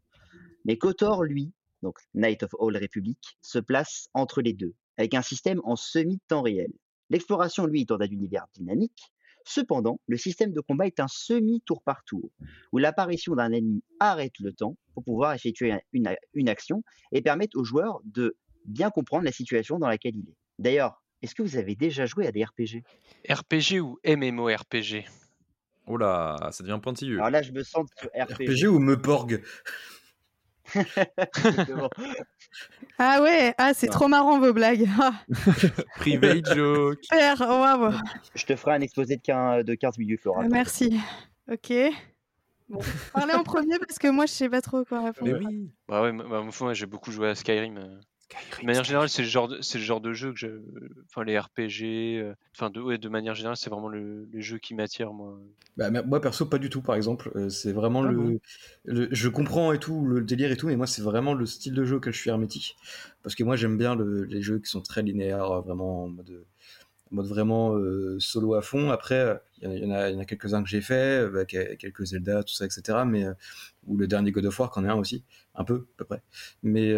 [0.65, 5.23] Mais KOTOR, lui, donc Knight of All Republic, se place entre les deux, avec un
[5.23, 6.73] système en semi-temps réel.
[7.11, 9.13] L'exploration, lui, est dans un univers dynamique.
[9.47, 12.31] Cependant, le système de combat est un semi-tour par tour,
[12.73, 16.83] où l'apparition d'un ennemi arrête le temps pour pouvoir effectuer une, une, action
[17.13, 20.37] et permettre au joueur de bien comprendre la situation dans laquelle il est.
[20.59, 22.83] D'ailleurs, est-ce que vous avez déjà joué à des RPG
[23.29, 25.05] RPG ou MMORPG
[25.87, 27.17] Oh là, ça devient pointilleux.
[27.17, 28.49] Alors là, je me sens sur RPG.
[28.49, 29.43] RPG ou Meporg?
[32.99, 34.89] ah ouais, ah c'est trop marrant vos blagues.
[35.97, 36.99] Private joke.
[37.03, 37.93] Super, wow.
[38.35, 40.43] Je te ferai un exposé de 15, de 15 minutes, Laura.
[40.45, 41.01] Merci.
[41.51, 41.73] Ok.
[42.69, 42.81] Bon.
[43.13, 45.31] Parlez en premier parce que moi je sais pas trop quoi répondre.
[45.39, 45.71] Mais oui.
[45.87, 48.01] Bah ouais, bah, moi j'ai beaucoup joué à Skyrim.
[48.33, 48.61] Euh.
[48.61, 50.49] De manière générale, c'est le genre, de, c'est le genre de jeu que je,
[51.07, 54.59] enfin les RPG, euh, enfin de, ouais, de manière générale, c'est vraiment le, les jeux
[54.59, 55.39] qui m'attirent moi.
[55.77, 57.33] Bah, moi perso pas du tout par exemple.
[57.35, 58.39] Euh, c'est vraiment Ah le, bon?
[58.85, 61.75] le- je comprends et tout le délire et tout, mais moi c'est vraiment le style
[61.75, 62.77] de jeu que je suis hermétique
[63.25, 66.09] parce que moi j'aime bien le- les jeux qui sont très linéaires, euh, vraiment en
[66.09, 66.45] mode,
[67.13, 68.91] en mode vraiment euh, solo à fond.
[68.91, 70.55] Après, euh, il y, en a- il y en a, il y en a quelques
[70.55, 73.05] uns que j'ai fait, euh, quelques Zelda, tout ça, etc.
[73.07, 73.25] Mais
[73.87, 75.23] ou le dernier God of War, qu'en est un aussi,
[75.55, 76.23] un peu à peu près.
[76.63, 76.95] Mais,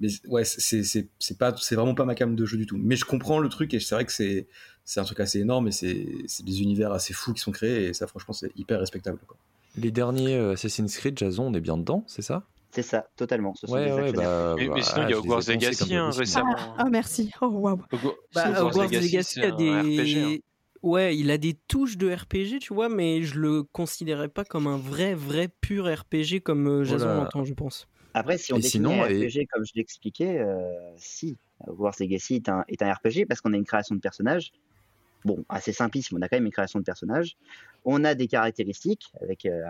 [0.00, 2.76] mais ouais, c'est pas vraiment pas ma cam de jeu du tout.
[2.78, 4.46] Mais je comprends le truc et c'est vrai que c'est
[4.84, 7.94] c'est un truc assez énorme et c'est des univers assez fous qui sont créés et
[7.94, 9.18] ça franchement c'est hyper respectable.
[9.26, 9.38] Quoi.
[9.76, 12.42] Les derniers Assassin's Creed, Jason, on est bien dedans, c'est ça?
[12.74, 13.54] C'est ça, totalement.
[13.54, 14.28] Ce sont Ouais, des ouais, actionnaires.
[14.28, 16.54] bah, Mais, mais bah, sinon, il y a Hogwarts Legacy hein, récemment.
[16.58, 17.30] Ah, ah, merci.
[17.40, 19.70] Oh Bah, Hogwarts Hogwarts Legacy, a des.
[19.70, 20.18] RPG.
[20.24, 20.38] hein.
[20.82, 24.66] Ouais, il a des touches de RPG, tu vois, mais je le considérais pas comme
[24.66, 27.20] un vrai, vrai pur RPG comme euh, Jason Voilà.
[27.22, 27.86] l'entend, je pense.
[28.12, 32.64] Après, si on définit et- RPG comme je l'expliquais, euh, si, Hogwarts Legacy est un,
[32.68, 34.50] est un RPG parce qu'on a une création de personnage.
[35.24, 37.36] Bon, assez simpliste, mais on a quand même une création de personnage.
[37.86, 39.62] On a des caractéristiques avec, euh,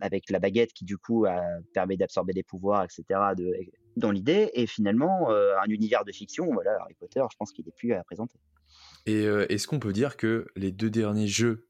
[0.00, 1.40] avec la baguette qui, du coup, a-
[1.72, 3.04] permet d'absorber des pouvoirs, etc.
[3.36, 3.52] De,
[3.96, 4.50] dans l'idée.
[4.54, 7.92] Et finalement, euh, un univers de fiction, voilà, Harry Potter, je pense qu'il est plus
[7.92, 8.38] à présenter.
[9.06, 11.66] Et euh, est-ce qu'on peut dire que les deux derniers jeux,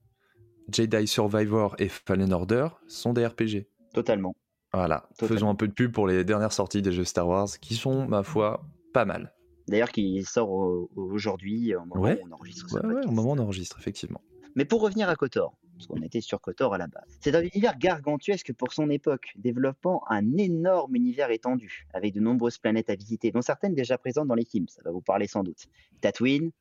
[0.73, 4.35] Jedi Survivor et Fallen Order, sont des RPG Totalement.
[4.73, 5.35] Voilà, Totalement.
[5.35, 8.07] faisons un peu de pub pour les dernières sorties des jeux Star Wars, qui sont,
[8.09, 9.33] ma foi, pas mal.
[9.69, 13.31] D'ailleurs, qui sort au- au- aujourd'hui, au moment Ouais, où on enregistre ouais, au moment
[13.31, 14.21] où on enregistre, effectivement.
[14.55, 17.43] Mais pour revenir à Kotor, parce qu'on était sur Kotor à la base, c'est un
[17.43, 22.95] univers gargantuesque pour son époque, développant un énorme univers étendu, avec de nombreuses planètes à
[22.95, 25.67] visiter, dont certaines déjà présentes dans les films, ça va vous parler sans doute.
[26.01, 26.53] Tatooine,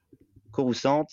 [0.52, 1.06] Coruscant,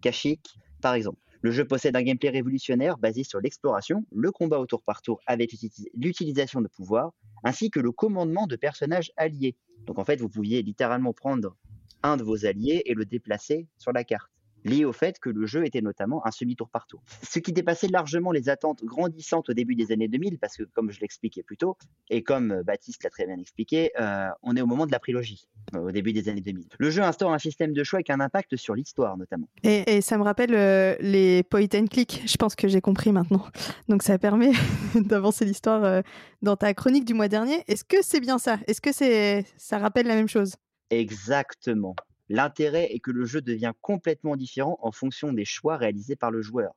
[0.00, 1.18] Kashyyyk, par exemple.
[1.40, 5.20] Le jeu possède un gameplay révolutionnaire basé sur l'exploration, le combat au tour par tour
[5.26, 7.12] avec l'uti- l'utilisation de pouvoirs,
[7.44, 9.54] ainsi que le commandement de personnages alliés.
[9.86, 11.56] Donc en fait, vous pouviez littéralement prendre
[12.02, 14.30] un de vos alliés et le déplacer sur la carte,
[14.64, 17.02] lié au fait que le jeu était notamment un semi-tour par tour.
[17.22, 20.90] Ce qui dépassait largement les attentes grandissantes au début des années 2000, parce que comme
[20.90, 21.76] je l'expliquais plus tôt,
[22.10, 24.98] et comme euh, Baptiste l'a très bien expliqué, euh, on est au moment de la
[24.98, 26.66] prélogie, euh, au début des années 2000.
[26.78, 29.48] Le jeu instaure un système de choix avec un impact sur l'histoire notamment.
[29.62, 32.22] Et, et ça me rappelle euh, les point and click.
[32.26, 33.44] Je pense que j'ai compris maintenant.
[33.88, 34.52] Donc ça permet
[34.94, 36.02] d'avancer l'histoire
[36.42, 37.62] dans ta chronique du mois dernier.
[37.68, 38.58] Est-ce que c'est bien ça?
[38.66, 40.54] Est-ce que c'est ça rappelle la même chose?
[40.90, 41.94] Exactement.
[42.28, 46.42] L'intérêt est que le jeu devient complètement différent en fonction des choix réalisés par le
[46.42, 46.74] joueur.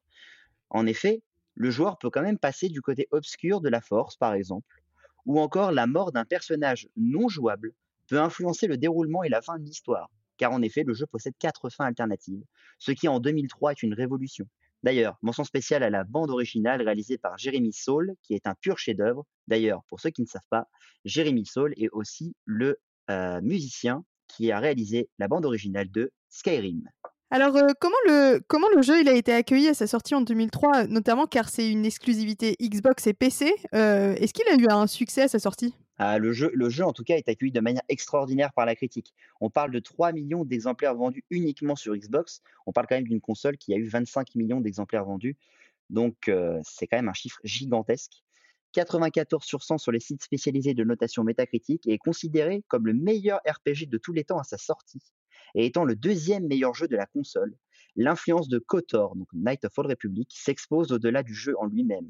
[0.70, 1.22] En effet,
[1.56, 4.82] le joueur peut quand même passer du côté obscur de la force, par exemple,
[5.26, 7.74] ou encore la mort d'un personnage non jouable
[8.08, 11.34] peut influencer le déroulement et la fin de l'histoire, car en effet, le jeu possède
[11.38, 12.44] quatre fins alternatives,
[12.80, 14.48] ce qui en 2003 est une révolution.
[14.84, 18.80] D'ailleurs, mention spéciale à la bande originale réalisée par Jeremy Saul, qui est un pur
[18.80, 19.28] chef-d'œuvre.
[19.48, 20.68] D'ailleurs, pour ceux qui ne savent pas,
[21.06, 22.80] Jeremy Saul est aussi le
[23.12, 26.84] euh, musicien qui a réalisé la bande originale de Skyrim.
[27.34, 30.22] Alors, euh, comment, le, comment le jeu il a été accueilli à sa sortie en
[30.22, 34.86] 2003, notamment car c'est une exclusivité Xbox et PC euh, Est-ce qu'il a eu un
[34.86, 35.74] succès à sa sortie?
[35.98, 38.76] Ah, le, jeu, le jeu, en tout cas, est accueilli de manière extraordinaire par la
[38.76, 39.14] critique.
[39.40, 42.42] On parle de 3 millions d'exemplaires vendus uniquement sur Xbox.
[42.66, 45.38] On parle quand même d'une console qui a eu 25 millions d'exemplaires vendus.
[45.90, 48.24] Donc, euh, c'est quand même un chiffre gigantesque.
[48.74, 52.94] 94 sur 100 sur les sites spécialisés de notation métacritique et est considéré comme le
[52.94, 55.02] meilleur RPG de tous les temps à sa sortie
[55.56, 57.56] et étant le deuxième meilleur jeu de la console.
[57.96, 62.10] L'influence de KOTOR, donc Night of Old Republic, s'expose au-delà du jeu en lui-même.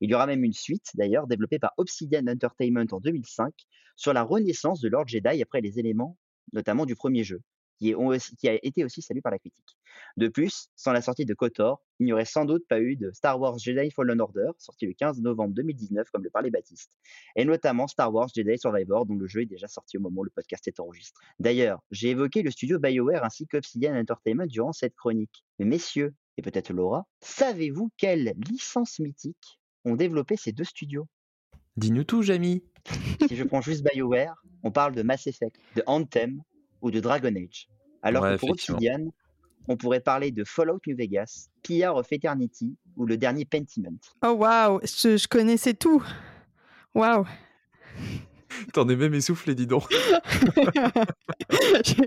[0.00, 3.54] Il y aura même une suite, d'ailleurs, développée par Obsidian Entertainment en 2005,
[3.96, 6.16] sur la renaissance de Lord Jedi après les éléments,
[6.52, 7.42] notamment du premier jeu
[7.80, 9.76] qui, a été aussi salué par la critique.
[10.16, 13.10] De plus, sans la sortie de KOTOR, il n'y aurait sans doute pas eu de
[13.12, 16.98] Star Wars Jedi Fallen Order, sorti le 15 novembre 2019, comme le parlait Baptiste,
[17.36, 20.24] et notamment Star Wars Jedi Survivor, dont le jeu est déjà sorti au moment où
[20.24, 21.24] le podcast est enregistré.
[21.38, 25.44] D'ailleurs, j'ai évoqué le studio BioWare ainsi qu'Obsidian Entertainment durant cette chronique.
[25.58, 31.06] Mais messieurs, et peut-être Laura, savez-vous quelles licences mythiques ont développé ces deux studios?
[31.76, 32.62] Dis-nous tout, Jamie
[33.26, 36.42] Si je prends juste BioWare, on parle de Mass Effect, de Anthem,
[36.82, 37.68] ou de Dragon Age.
[38.02, 39.12] Alors que pour Obsidian,
[39.68, 43.98] on pourrait parler de Fallout New Vegas, PR of Eternity ou le dernier Pentiment.
[44.24, 46.02] Oh waouh, je, connaissais tout.
[46.94, 47.26] Waouh.
[48.72, 49.84] T'en es même essoufflé, dis donc.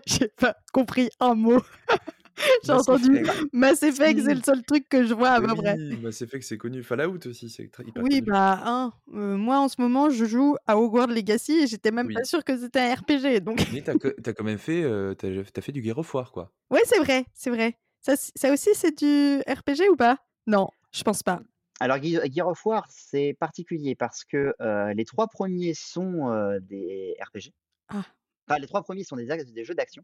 [0.05, 1.61] J'ai pas compris un mot.
[2.63, 5.77] J'ai entendu Mass Effect, c'est le seul truc que je vois à peu près.
[6.01, 6.83] Mass Effect, c'est connu.
[6.83, 10.77] Fallout aussi, c'est hyper Oui, bah, hein, euh, moi en ce moment, je joue à
[10.77, 13.41] Hogwarts Legacy et j'étais même pas sûr que c'était un RPG.
[13.41, 13.65] Donc...
[13.71, 16.51] Mais t'as as quand même fait, euh, as, fait du Gear of War, quoi.
[16.69, 17.77] Ouais, c'est vrai, c'est vrai.
[18.01, 20.17] Ça, ça aussi, c'est du RPG ou pas?
[20.47, 21.41] Non, je pense pas.
[21.79, 27.51] Alors, Gear of War, c'est particulier parce que euh, les trois premiers sont des RPG.
[27.89, 28.03] Ah.
[28.47, 30.03] Enfin, les trois premiers sont des, des jeux d'action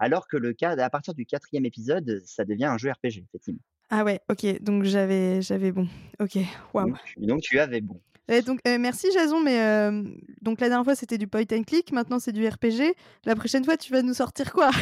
[0.00, 3.60] alors que le cas, à partir du quatrième épisode, ça devient un jeu RPG, effectivement.
[3.90, 5.86] Ah ouais, ok, donc j'avais, j'avais bon.
[6.20, 6.38] Ok,
[6.72, 6.94] waouh.
[7.18, 8.00] Donc, tu avais bon.
[8.46, 10.02] donc, euh, merci Jason, mais euh,
[10.40, 12.94] donc la dernière fois c'était du point and click, maintenant c'est du RPG.
[13.26, 14.70] La prochaine fois tu vas nous sortir quoi?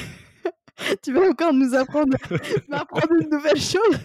[1.02, 2.16] Tu vas encore nous apprendre,
[2.68, 3.98] m'apprendre une nouvelle chose?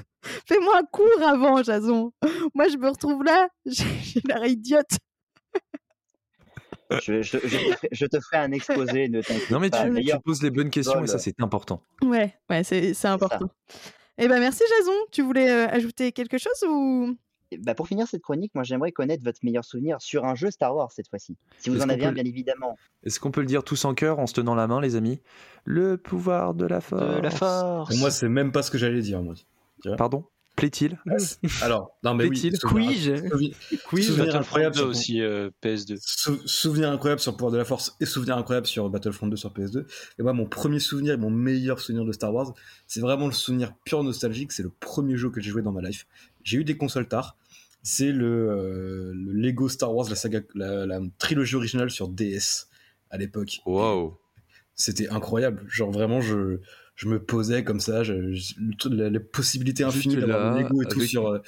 [0.47, 2.11] Fais-moi un cours avant, Jason.
[2.55, 4.97] Moi je me retrouve là, j'ai l'air idiote.
[6.91, 9.09] Je, te ferai un exposé.
[9.09, 9.21] Ne
[9.51, 11.83] non, mais tu, poses les bonnes questions et ça, c'est important.
[12.01, 13.49] Ouais, ouais c'est important.
[14.17, 14.91] Eh ben, merci, Jason.
[15.11, 17.17] Tu voulais euh, ajouter quelque chose ou?
[17.59, 20.75] Bah pour finir cette chronique, moi j'aimerais connaître votre meilleur souvenir sur un jeu Star
[20.75, 21.37] Wars cette fois-ci.
[21.59, 22.75] Si vous en avez un, bien évidemment.
[23.03, 25.21] Est-ce qu'on peut le dire tous en cœur en se tenant la main, les amis?
[25.63, 27.15] Le pouvoir de la force.
[27.15, 27.95] De la force.
[27.99, 29.35] moi, c'est même pas ce que j'allais dire, moi.
[29.97, 30.25] Pardon?
[30.63, 30.97] Plaît-il
[31.61, 32.37] Alors, non, mais oui.
[32.55, 33.53] Souvenir,
[34.01, 35.97] souvenir incroyable sur aussi euh, PS2.
[36.45, 39.85] souvenir incroyable sur Pouvoir de la Force et souvenir incroyable sur Battlefront 2 sur PS2.
[40.19, 42.53] Et moi, mon premier souvenir et mon meilleur souvenir de Star Wars,
[42.87, 44.53] c'est vraiment le souvenir pur nostalgique.
[44.53, 46.07] C'est le premier jeu que j'ai joué dans ma life.
[46.45, 47.35] J'ai eu des consoles tard.
[47.81, 52.69] C'est le, euh, Lego Star Wars, la saga, la, trilogie originale sur DS
[53.09, 53.59] à l'époque.
[53.65, 54.17] Wow.
[54.75, 55.65] C'était incroyable.
[55.67, 56.61] Genre vraiment, je
[56.95, 58.13] je me posais comme ça, je,
[58.89, 61.27] les possibilités infinies d'avoir Lego et tout sur.
[61.27, 61.39] Euh,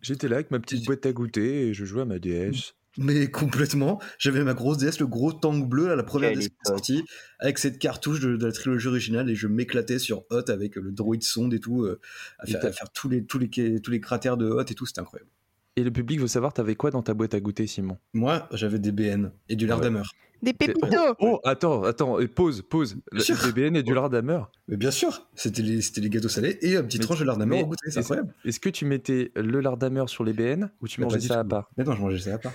[0.00, 2.74] j'étais là avec ma petite boîte à goûter et je jouais à ma DS.
[2.98, 4.00] Mais complètement.
[4.18, 7.04] J'avais ma grosse DS, le gros tank bleu à la première DS sortie,
[7.38, 11.20] avec cette cartouche de, la trilogie originale et je m'éclatais sur Hot avec le droid
[11.20, 12.00] sonde et tout, euh,
[12.38, 15.30] à, faire, tous, les, tous, les, tous les cratères de Hot et tout, c'était incroyable.
[15.78, 17.98] Et le public veut savoir, t'avais quoi dans ta boîte à goûter, Simon?
[18.14, 20.02] Moi, j'avais des BN et du Lardamer.
[20.42, 22.96] Des pépitos Oh, attends, attends, pause, pause.
[23.12, 26.82] Des BN et du Lardamer Mais bien sûr, c'était les, les, gâteaux salés et un
[26.82, 28.34] petit tranche de Lardamer au goûter, c'est incroyable.
[28.44, 31.70] Est-ce que tu mettais le Lardamer sur les BN ou tu mangeais ça à part
[31.76, 32.52] Mais non, je mangeais ça à part.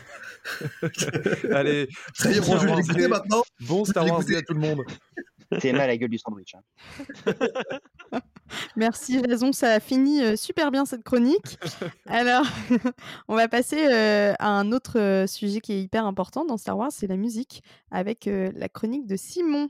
[1.51, 3.43] Allez, ça y est, bon, je vais maintenant.
[3.61, 4.81] Bon Star Wars à tout le monde.
[5.59, 6.55] T'es mal à la gueule du sandwich.
[6.55, 7.33] Hein.
[8.75, 11.57] Merci Raison, ça a fini euh, super bien cette chronique.
[12.07, 12.45] Alors,
[13.27, 16.77] on va passer euh, à un autre euh, sujet qui est hyper important dans Star
[16.77, 19.69] Wars, c'est la musique, avec la chronique de Simon.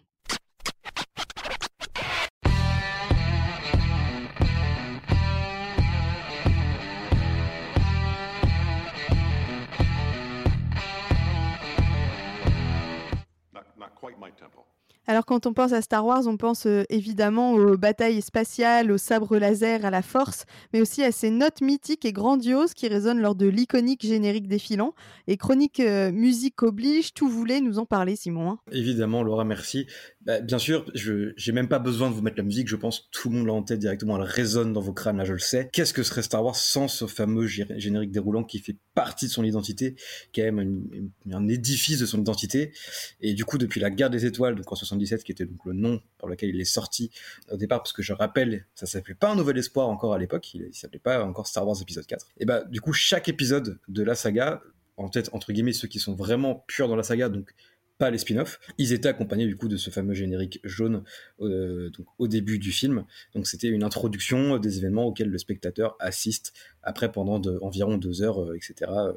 [15.08, 18.98] Alors quand on pense à Star Wars, on pense euh, évidemment aux batailles spatiales, aux
[18.98, 23.20] sabres laser, à la force, mais aussi à ces notes mythiques et grandioses qui résonnent
[23.20, 24.94] lors de l'iconique générique défilant.
[25.28, 28.52] Et chronique euh, musique oblige, tout voulait nous en parler Simon.
[28.52, 28.60] Hein.
[28.72, 29.88] Évidemment Laura, merci.
[30.26, 33.10] Bah, bien sûr, je j'ai même pas besoin de vous mettre la musique, je pense
[33.12, 35.40] tout le monde l'a en tête directement, elle résonne dans vos crânes, là je le
[35.40, 35.70] sais.
[35.74, 39.44] Qu'est-ce que serait Star Wars sans ce fameux générique déroulant qui fait partie de son
[39.44, 39.96] identité,
[40.32, 40.84] qui est même
[41.32, 42.72] un édifice de son identité?
[43.20, 45.74] Et du coup, depuis la guerre des étoiles, donc en 77, qui était donc le
[45.74, 47.10] nom pour lequel il est sorti
[47.50, 50.54] au départ, parce que je rappelle, ça s'appelait pas un Nouvel Espoir encore à l'époque,
[50.54, 52.28] il, s'appelait pas encore Star Wars épisode 4.
[52.38, 54.62] Et bah du coup, chaque épisode de la saga,
[54.98, 57.54] en tête entre guillemets ceux qui sont vraiment purs dans la saga, donc
[58.02, 58.60] pas les spin-offs.
[58.80, 61.04] Ils étaient accompagnés du coup de ce fameux générique jaune
[61.40, 63.06] euh, donc, au début du film.
[63.36, 68.42] Donc c'était une introduction des événements auxquels le spectateur assiste après pendant environ deux heures,
[68.42, 68.90] euh, etc.
[68.90, 69.14] Euh,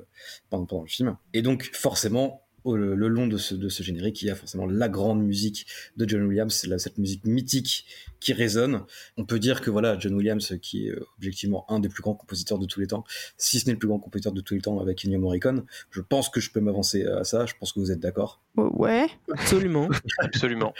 [0.50, 1.16] pendant, pendant le film.
[1.32, 4.88] Et donc forcément, le, long de ce, de ce générique, il y a forcément la
[4.88, 7.86] grande musique de John Williams, cette musique mythique
[8.20, 8.82] qui résonne.
[9.16, 12.14] On peut dire que voilà, John Williams, qui est euh, objectivement un des plus grands
[12.14, 13.04] compositeurs de tous les temps,
[13.36, 16.00] si ce n'est le plus grand compositeur de tous les temps avec Ennio Morricone, je
[16.00, 17.44] pense que je peux m'avancer à ça.
[17.46, 18.40] Je pense que vous êtes d'accord.
[18.56, 19.88] Ouais, absolument,
[20.18, 20.72] absolument.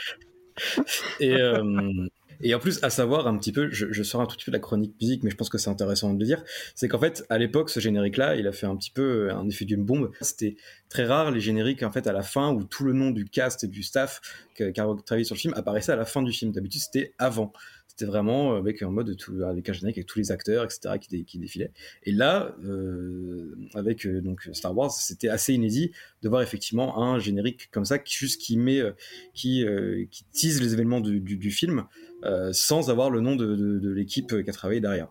[1.19, 2.07] Et euh,
[2.41, 4.51] et en plus, à savoir un petit peu, je, je sors un tout petit peu
[4.51, 6.43] de la chronique musique, mais je pense que c'est intéressant de le dire,
[6.75, 9.65] c'est qu'en fait, à l'époque, ce générique-là, il a fait un petit peu un effet
[9.65, 10.11] d'une bombe.
[10.21, 10.55] C'était
[10.89, 13.63] très rare les génériques en fait à la fin où tout le nom du cast
[13.63, 14.21] et du staff
[14.55, 16.51] qui a travaillé sur le film apparaissait à la fin du film.
[16.51, 17.51] D'habitude, c'était avant.
[17.97, 20.95] C'était vraiment avec un mode tout, avec un générique avec tous les acteurs, etc.
[20.99, 21.71] qui, qui défilaient.
[22.03, 25.91] Et là, euh, avec euh, donc Star Wars, c'était assez inédit
[26.21, 28.91] de voir effectivement un générique comme ça qui juste qui met, euh,
[29.33, 31.85] qui euh, qui tease les événements du, film
[32.25, 35.07] euh, sans avoir le nom de, de, l'équipe qui a travaillé derrière.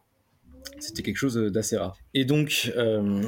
[0.78, 1.96] C'était quelque chose d'assez rare.
[2.12, 3.22] Et donc, euh,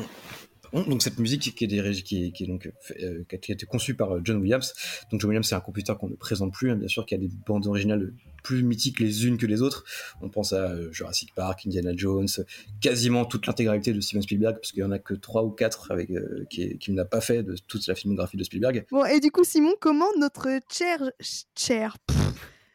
[0.84, 2.70] donc cette musique qui est, qui qui est donc
[3.02, 4.72] euh, qui a été conçue par John Williams.
[5.10, 7.18] Donc John Williams c'est un compositeur qu'on ne présente plus, hein, bien sûr, qui a
[7.18, 8.12] des bandes originales
[8.42, 9.84] plus mythiques les unes que les autres.
[10.20, 12.28] On pense à Jurassic Park, Indiana Jones,
[12.80, 15.90] quasiment toute l'intégralité de Steven Spielberg, parce qu'il y en a que trois ou quatre
[15.90, 18.86] avec euh, qui, qui n'a pas fait de toute la filmographie de Spielberg.
[18.90, 21.10] Bon et du coup Simon, comment notre cher
[21.56, 21.96] cher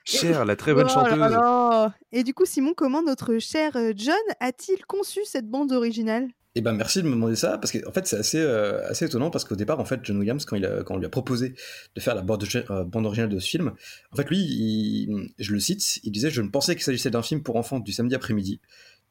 [0.04, 1.18] Cher, la très bonne Oh chanteuse.
[1.20, 1.96] là là.
[2.12, 6.28] Et du coup, Simon, comment notre cher euh, John a-t-il conçu cette bande originale?
[6.54, 9.06] Eh ben merci de me demander ça parce qu'en en fait c'est assez euh, assez
[9.06, 11.10] étonnant parce qu'au départ en fait John Williams quand il a, quand on lui a
[11.10, 11.54] proposé
[11.96, 13.72] de faire la bande, euh, originale de ce film
[14.12, 17.42] en fait lui je le cite il disait je ne pensais qu'il s'agissait d'un film
[17.42, 18.60] pour enfants du samedi après-midi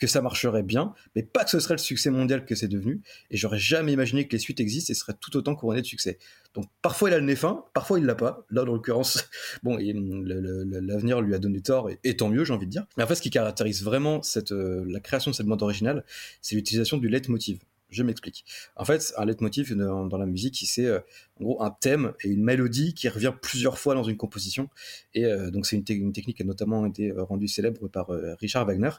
[0.00, 3.00] que ça marcherait bien mais pas que ce serait le succès mondial que c'est devenu
[3.30, 6.18] et j'aurais jamais imaginé que les suites existent et seraient tout autant couronnées de succès.
[6.54, 8.44] Donc parfois il a le nez fin parfois il l'a pas.
[8.50, 9.28] Là dans l'occurrence
[9.62, 12.86] bon l'avenir lui a donné tort et, et tant mieux j'ai envie de dire.
[12.96, 16.04] Mais en fait ce qui caractérise vraiment cette euh, la création de cette bande originale
[16.42, 17.58] c'est l'utilisation du leitmotiv
[17.90, 18.44] je m'explique.
[18.76, 21.00] En fait, un leitmotiv dans, la musique, c'est euh,
[21.40, 24.68] en gros un thème et une mélodie qui revient plusieurs fois dans une composition.
[25.14, 27.88] Et euh, donc c'est une, te- une technique qui a notamment été euh, rendue célèbre
[27.88, 28.08] par
[28.40, 28.90] Richard Wagner.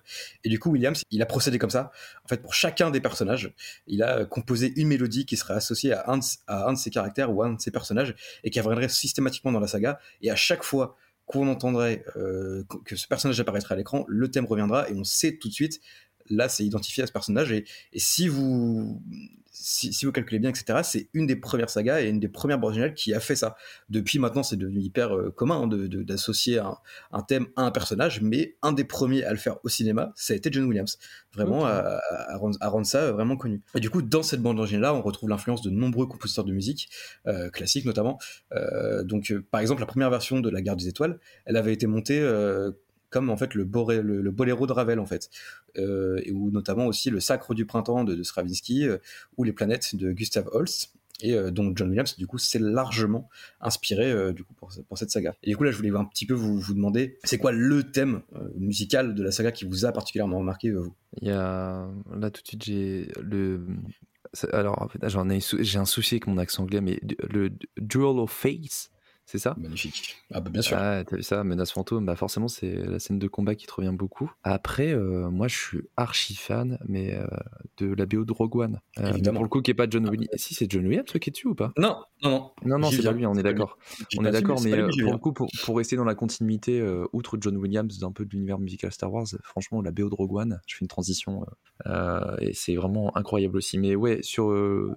[0.44, 1.92] Et du coup, Williams, il a procédé comme ça.
[2.26, 3.54] En fait, pour chacun des personnages,
[3.88, 7.48] il a composé une mélodie qui serait associée à un, de, ses caractères ou à
[7.48, 10.00] un de ses personnages et qui reviendrait systématiquement dans la saga.
[10.22, 12.04] Et à chaque fois qu'on entendrait
[12.86, 15.80] que ce personnage apparaîtrait à l'écran, le thème reviendra et on sait tout de suite
[16.32, 17.52] là c'est identifié à ce personnage.
[17.52, 19.02] Et, et si vous
[19.54, 22.58] si, si vous calculez bien etc c'est une des premières sagas et une des premières
[22.58, 23.56] bandes originales qui a fait ça.
[23.90, 26.78] Depuis maintenant c'est devenu hyper euh, commun hein, d'associer un,
[27.12, 30.34] un thème à un personnage mais un des premiers à le faire au cinéma ça
[30.34, 30.98] a été John Williams.
[31.34, 32.38] Vraiment à, à- à
[32.70, 33.62] rendre, ça vraiment connu.
[33.76, 36.54] Et du coup dans cette bande originale là on retrouve l'influence de nombreux compositeurs de
[36.54, 36.90] musique
[37.28, 38.18] euh, classiques notamment.
[38.54, 41.74] Euh, donc euh, par exemple la première version de la Guerre des Étoiles elle avait
[41.74, 42.72] été montée euh,
[43.12, 45.30] comme en fait le, boléro de Ravel en fait,
[45.78, 48.97] euh, ou notamment aussi le Sacre du printemps de, Stravinsky euh,
[49.38, 50.93] ou les planètes de Gustav Holst.
[51.24, 55.12] Et euh, donc John Williams, du coup, s'est largement inspiré euh, du coup pour, cette
[55.12, 55.36] saga.
[55.43, 58.22] Et du coup là, je voulais un petit peu vous, demander, c'est quoi le thème
[58.57, 60.95] musical de la saga qui vous a particulièrement marqué vous?
[61.22, 63.68] Il y a là tout de suite j'ai le
[64.53, 64.89] alors
[65.59, 68.89] j'ai un souci avec mon accent anglais mais le Duel of Fates
[69.26, 69.55] c'est ça?
[69.57, 70.17] Magnifique.
[70.34, 70.78] Ah bah bien sûr.
[70.78, 73.74] Ah, t'as vu ça, Menace Fantôme, bah forcément c'est la scène de combat qui te
[73.74, 74.32] revient beaucoup.
[74.43, 77.26] Après, euh, moi je suis archi fan, mais euh,
[77.78, 78.82] de la BO de Rogue One.
[78.99, 80.30] Euh, pour le coup, qui est pas John Williams.
[80.36, 81.72] Si c'est John Williams qui est dessus ou pas?
[81.78, 82.51] Non, non, non.
[82.65, 83.78] Non, non, c'est pas lui, on est d'accord.
[84.17, 86.82] On est mais d'accord, mais pour le coup, pour, pour rester dans la continuité,
[87.13, 90.34] outre John Williams, d'un peu de l'univers musical Star Wars, franchement, la BO de Rogue
[90.34, 91.45] One, je fais une transition,
[92.39, 93.78] et c'est vraiment incroyable aussi.
[93.78, 94.53] Mais ouais, sur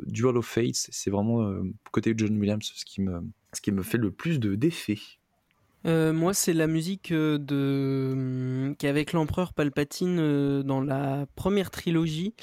[0.07, 1.55] Duel of Fates, c'est vraiment
[1.93, 3.21] côté John Williams ce qui me,
[3.55, 4.99] ce qui me fait le plus de d'effet.
[5.87, 10.81] Euh, moi, c'est la musique euh, de hum, qui est avec l'empereur Palpatine euh, dans
[10.81, 12.35] la première trilogie,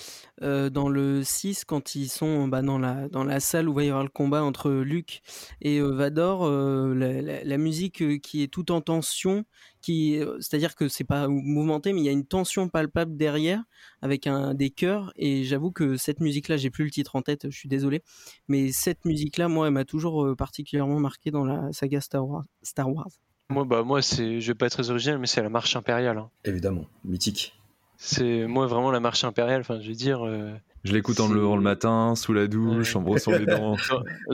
[0.43, 2.77] euh, dans le 6 quand ils sont bah, dans
[3.23, 5.23] la salle où va y avoir le combat entre Luke
[5.59, 9.43] et Vador, la, la- musique qui est tout en tension,
[9.81, 13.63] qui euh, c'est-à-dire que c'est pas mouvementé, mais il y a une tension palpable derrière
[14.01, 17.49] avec un des chœurs et j'avoue que cette musique-là, j'ai plus le titre en tête,
[17.49, 18.01] je suis désolé,
[18.47, 22.45] mais cette musique-là, moi, elle m'a toujours euh, particulièrement marqué dans la saga Star Wars.
[22.63, 23.09] Star Wars.
[23.49, 26.17] Moi, bah, moi c'est, je vais pas être très original, mais c'est la marche impériale.
[26.17, 26.29] hein.
[26.45, 27.53] Évidemment, mythique.
[27.97, 29.61] C'est moi vraiment la marche impériale.
[29.61, 30.25] Enfin, je veux dire.
[30.25, 30.53] euh,
[30.83, 33.75] Je l'écoute en levant le matin, sous la douche, en brossant les dents.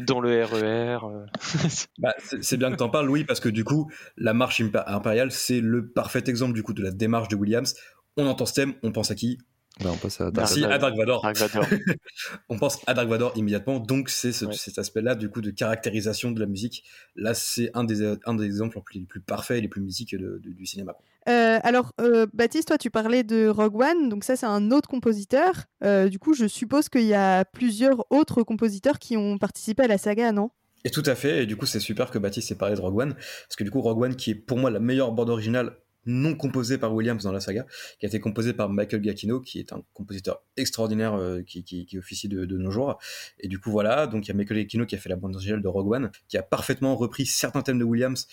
[0.07, 0.99] dans, le RER.
[1.03, 1.25] euh.
[1.99, 5.59] Bah, c'est bien que t'en parles, Louis, parce que du coup, la marche impériale, c'est
[5.59, 7.75] le parfait exemple du coup de la démarche de Williams.
[8.15, 9.39] On entend ce thème, on pense à qui?
[9.84, 11.21] Bah, on passe à Merci Dark à Dark Vador.
[11.21, 11.65] Dark Vador.
[12.49, 13.80] on pense à Dark Vador immédiatement.
[13.80, 14.53] Donc c'est ce- Ouais.
[14.53, 16.84] cet aspect-là du coup de caractérisation de la musique.
[17.15, 19.82] Là, c'est un des un des exemples les plus, les plus parfaits et les plus
[19.82, 20.95] mythiques de- de- du cinéma.
[21.30, 24.88] Euh, alors, euh, Baptiste, toi, tu parlais de Rogue One, donc ça, c'est un autre
[24.88, 25.65] compositeur.
[25.84, 29.88] Euh, du coup, je suppose qu'il y a plusieurs autres compositeurs qui ont participé à
[29.88, 30.51] la saga, non?
[30.86, 31.43] Et tout à fait.
[31.43, 33.71] Et du coup, c'est super que Baptiste ait parlé de Rogue One, parce que du
[33.71, 35.75] coup, Rogue One, qui est pour moi la meilleure bande originale
[36.08, 37.66] non composée par Williams dans la saga,
[37.99, 41.86] qui a été composée par Michael Giacchino, qui est un compositeur extraordinaire euh, qui, qui,
[41.86, 42.97] qui officie de, nos jours.
[43.39, 44.08] Et du coup, voilà.
[44.08, 46.12] Donc, il y a Michael Giacchino qui a fait la bande originale de Rogue One,
[46.28, 48.28] qui a parfaitement repris certains thèmes de Williams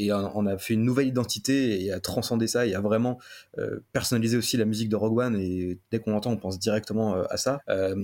[0.00, 3.18] et on a fait une nouvelle identité et a transcendé ça et a vraiment
[3.58, 7.16] euh, personnalisé aussi la musique de Rogue One et dès qu'on l'entend on pense directement
[7.16, 7.60] euh, à ça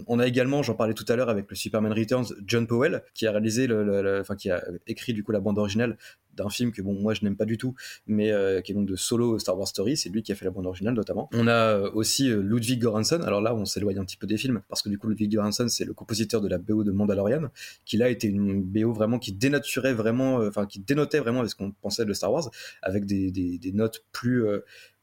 [0.06, 3.26] on a également j'en parlais tout à l'heure avec le Superman Returns John Powell qui
[3.26, 5.96] a réalisé le- enfin qui a écrit du coup la bande originale
[6.36, 7.74] d'un film que bon moi je n'aime pas du tout
[8.06, 10.44] mais euh, qui est donc de Solo Star Wars Story c'est lui qui a fait
[10.44, 13.98] la bande originale notamment on a euh, aussi euh, Ludwig Göransson alors là on s'éloigne
[13.98, 16.48] un petit peu des films parce que du coup Ludwig Göransson c'est le compositeur de
[16.48, 17.48] la BO de Mandalorian
[17.84, 21.72] qui là était une BO vraiment qui dénaturait vraiment enfin qui dénotait vraiment ce qu'on
[21.72, 22.50] pensait de Star Wars
[22.82, 24.44] avec des, des, notes plus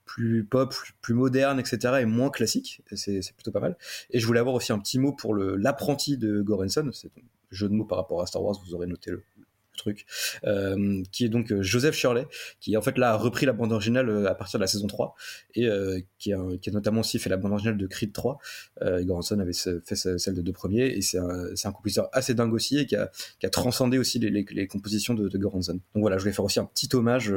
[0.06, 1.96] plus pop, plus, moderne, etc.
[2.02, 2.82] et moins classique.
[2.94, 3.78] C'est plutôt pas mal.
[4.12, 6.90] Et je voulais avoir aussi un petit mot pour l'apprenti de Goranson.
[6.92, 7.22] C'est un
[7.52, 8.60] jeu de mots par rapport à Star Wars.
[8.66, 9.24] Vous aurez noté le,
[9.78, 10.06] truc.
[10.46, 12.28] Euh, qui est donc euh, Joseph Shirley,
[12.60, 14.88] qui en fait là a repris la bande originale euh, à partir de la saison
[14.88, 15.16] 3
[15.56, 15.70] et
[16.18, 16.40] qui, a,
[16.72, 18.40] notamment aussi fait la bande originale de Creed 3.
[18.82, 22.54] Euh, Goranson avait fait ce- celle de deux premiers et c'est un, compositeur assez dingue
[22.54, 23.10] aussi et qui a,
[23.52, 25.74] transcendé aussi les, compositions de, de Goranson.
[25.74, 27.34] Donc voilà, je voulais faire aussi un petit hommage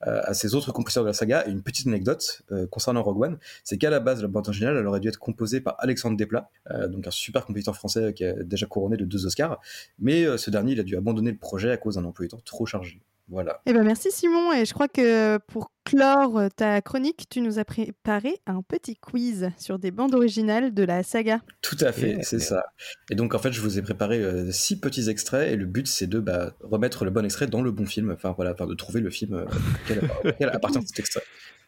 [0.00, 1.46] à ces autres compositeurs de la saga.
[1.46, 4.86] Et une petite anecdote concernant Rogue One, c'est qu'à la base, la bande originale, elle
[4.86, 6.50] aurait dû être composée par Alexandre Desplat,
[6.88, 9.60] donc un super compositeur français qui a déjà couronné de deux Oscars.
[9.98, 12.40] Mais ce dernier, il a dû abandonner le projet à cause d'un emploi du temps
[12.44, 13.00] trop chargé.
[13.30, 13.60] Voilà.
[13.64, 17.64] Eh ben merci Simon, et je crois que pour clore ta chronique, tu nous as
[17.64, 21.40] préparé un petit quiz sur des bandes originales de la saga.
[21.62, 22.64] Tout à fait, c'est ça.
[23.08, 25.86] Et donc en fait, je vous ai préparé euh, six petits extraits et le but
[25.86, 28.10] c'est de bah, remettre le bon extrait dans le bon film.
[28.10, 29.44] Enfin voilà, enfin, de trouver le film euh,
[30.24, 31.22] auquel appartient cet extrait.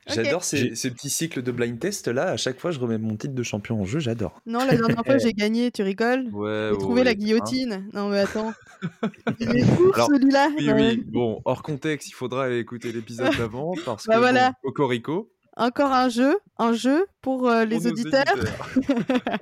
[0.09, 2.31] J'adore ces, petits cycles de blind test là.
[2.31, 3.99] À chaque fois, je remets mon titre de champion en jeu.
[4.01, 4.41] J'adore.
[4.47, 6.29] Non, la dernière fois j'ai gagné, tu rigoles?
[6.33, 7.15] Ouais, J'ai trouvé ouais, la hein.
[7.15, 7.89] guillotine.
[7.93, 8.53] Non mais attends.
[9.41, 9.63] Il est
[9.95, 10.49] Alors, celui-là.
[10.59, 11.05] Oui, Euh, oui.
[11.07, 14.51] Bon, hors contexte, il faudra aller écouter l'épisode d'avant parce Bah que voilà.
[14.51, 15.31] bon, Cocorico.
[15.57, 18.25] Encore un jeu, un jeu pour euh, les pour auditeurs.
[18.35, 19.39] auditeurs.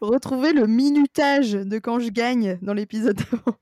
[0.00, 3.56] Retrouver le minutage de quand je gagne dans l'épisode d'avant.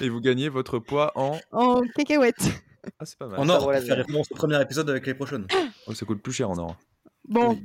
[0.00, 1.38] Et vous gagnez votre poids en.
[1.52, 2.50] en cacahuète.
[2.98, 3.40] Ah, c'est pas mal.
[3.40, 5.46] En Ça, or, voilà, faire référence au premier épisode avec les prochaines.
[5.86, 6.76] Oh, ça coûte plus cher en or.
[7.28, 7.58] Bon,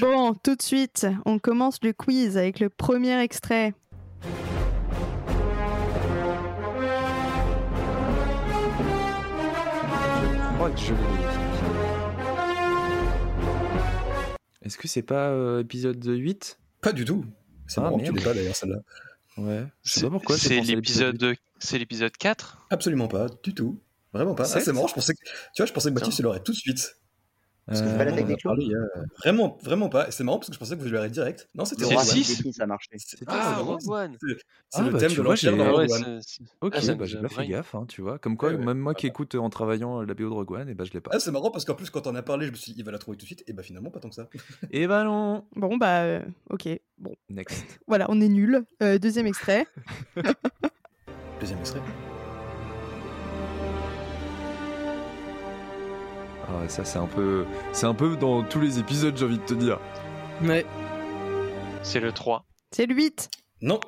[0.00, 3.72] bon, tout de suite, on commence le quiz avec le premier extrait.
[10.60, 10.94] Oh, je.
[14.62, 17.24] Est-ce que c'est pas euh, épisode 8 Pas du tout.
[17.66, 18.78] C'est Ah, marrant tu pas d'ailleurs celle-là.
[19.38, 19.64] Ouais.
[19.84, 20.36] Je sais pas pourquoi.
[20.36, 23.80] l'épisode, c'est l'épisode 4 Absolument pas, du tout.
[24.12, 24.44] Vraiment pas.
[24.44, 26.52] Ah, c'est marrant, je pensais que, tu vois, je pensais que Baptiste il l'aurait tout
[26.52, 26.94] de suite.
[27.66, 29.58] Parce que Euh, pas la vraiment, on en a technique, parlé il y a- Vraiment,
[29.62, 30.08] vraiment pas.
[30.08, 31.46] Et C'est marrant parce que je pensais que vous l'auriez direct.
[31.54, 32.06] Non, c'était Rogue le One.
[32.06, 32.66] six ça.
[32.96, 34.16] C'était Ah, Rogue One.
[34.18, 34.34] C'est
[34.70, 36.20] c'est Ah, le bah, thème tu de dans Rogue One.
[36.22, 38.18] c'est- Ok, ah, bah me j'ai pas fait gaffe, hein, tu vois.
[38.18, 40.84] Comme quoi, même moi qui écoute en travaillant la BO de Rogue One, et bah
[40.84, 41.10] je l'ai pas.
[41.12, 42.84] Ah, c'est marrant parce qu'en plus, quand on a parlé, je me suis dit, il
[42.86, 43.44] va la trouver tout de suite.
[43.48, 44.30] Et bah finalement, pas tant que ça.
[44.72, 46.68] Et bah non Bon, bah, euh, ok.
[46.96, 47.66] Bon, Next.
[47.86, 48.64] voilà, on est nul.
[48.82, 49.66] Euh, deuxième extrait.
[51.40, 51.82] Deuxième extrait.
[56.50, 57.44] Ah ouais, ça c'est un peu.
[57.72, 59.78] C'est un peu dans tous les épisodes, j'ai envie de te dire.
[60.42, 60.64] Ouais.
[61.82, 62.44] C'est le 3.
[62.70, 63.30] C'est le 8.
[63.62, 63.80] Non,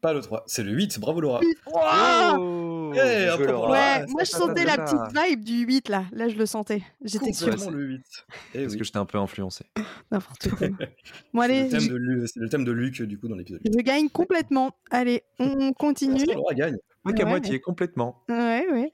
[0.00, 0.42] pas le 3.
[0.46, 0.98] C'est le 8.
[1.00, 1.40] Bravo Laura.
[1.66, 3.70] Ouah Oh Eh, un joué, peu Laura.
[3.70, 6.04] Ouais, moi je sentais la petite vibe du 8 là.
[6.12, 6.82] Là, je le sentais.
[7.04, 7.48] J'étais sûre.
[7.50, 8.02] Complètement le 8.
[8.54, 8.78] Eh Parce oui.
[8.78, 9.64] que j'étais un peu influencé.
[10.10, 10.68] N'importe quoi.
[11.32, 13.72] Bon, C'est allez, le, je, le thème de Luc, du coup, dans l'épisode 8.
[13.74, 14.72] je gagne complètement.
[14.90, 16.24] Allez, on continue.
[16.26, 16.76] Laura gagne.
[17.04, 17.30] Pas qu'à Ouais.
[17.30, 18.22] moitié, complètement.
[18.28, 18.92] Ouais, ouais.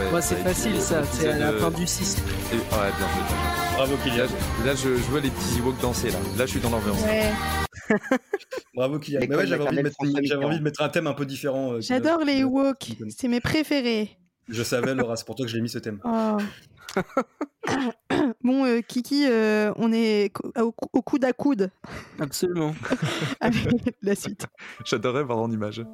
[0.00, 0.10] Ouais.
[0.10, 2.16] Moi, c'est facile ça, c'est à la épisodes, fin du 6.
[2.18, 3.22] euh, et- Ouais, bien joué.
[3.28, 3.76] bien joué.
[3.76, 4.26] Bravo Là, Kylian.
[4.60, 6.18] je- là, je, je vois les petits Ewoks danser là.
[6.38, 7.02] Là, je suis dans l'ambiance.
[7.04, 7.30] Ouais.
[8.74, 9.20] Bravo Kylian.
[9.28, 10.58] Mais ouais, j'avais envie, de mettre- François j'avais envie Mitterrand.
[10.58, 11.72] de mettre un thème un peu différent.
[11.74, 12.92] euh, J'adore les Ewoks.
[13.16, 14.16] C'est mes préférés.
[14.48, 16.00] Je savais, Laura, c'est pour toi que je l'ai mis ce thème.
[16.04, 16.36] Oh.
[18.42, 21.70] bon, euh, Kiki, euh, on est au, au coude à coude
[22.18, 22.74] Absolument.
[23.40, 24.46] avec la suite.
[24.84, 25.84] J'adorerais voir en image.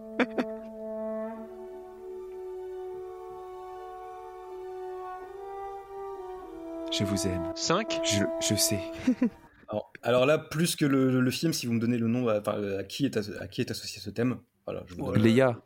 [6.93, 7.53] Je vous aime.
[7.55, 8.81] 5 je, je sais.
[9.69, 12.37] alors, alors, là, plus que le, le, film, si vous me donnez le nom, à,
[12.37, 15.61] à, qui, est à qui est associé ce thème voilà, je vous donne Léa.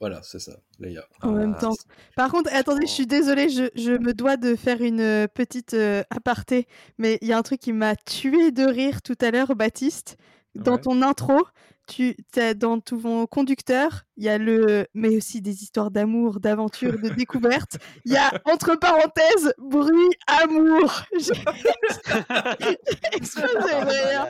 [0.00, 1.04] Voilà, c'est ça, Léa.
[1.22, 1.74] En ah, même temps.
[2.16, 6.02] Par contre, attendez, je suis désolée, je, je, me dois de faire une petite euh,
[6.10, 6.66] aparté,
[6.98, 10.16] mais il y a un truc qui m'a tué de rire tout à l'heure, Baptiste.
[10.56, 10.80] Dans ouais.
[10.80, 11.38] ton intro,
[11.86, 16.98] tu as dans ton conducteur, il y a le, mais aussi des histoires d'amour, d'aventure,
[16.98, 17.78] de découverte.
[18.04, 21.02] Il y a entre parenthèses bruit amour.
[21.18, 21.32] J'ai
[23.12, 24.26] explosé de rire.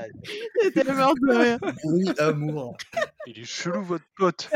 [0.63, 1.59] J'étais morte de rire.
[1.85, 2.77] Bruit amour.
[3.27, 4.51] Il est chelou votre pote.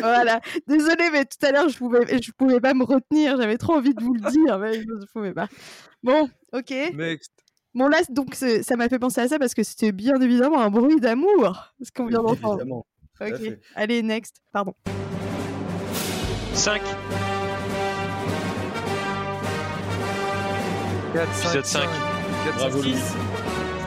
[0.00, 0.40] voilà.
[0.66, 3.36] Désolé, mais tout à l'heure je pouvais, je pouvais pas me retenir.
[3.40, 5.48] J'avais trop envie de vous le dire, mais je pouvais pas.
[6.02, 6.70] Bon, ok.
[6.94, 7.41] Next.
[7.74, 10.70] Bon là, donc ça m'a fait penser à ça parce que c'était bien évidemment un
[10.70, 12.84] bruit d'amour, ce qu'on vient d'entendre.
[13.20, 14.74] Ok, allez, next, pardon.
[16.52, 16.82] 5
[21.14, 21.82] 4, 5, 5.
[22.44, 22.88] 4, Bravo, 6.
[22.88, 23.00] Louis.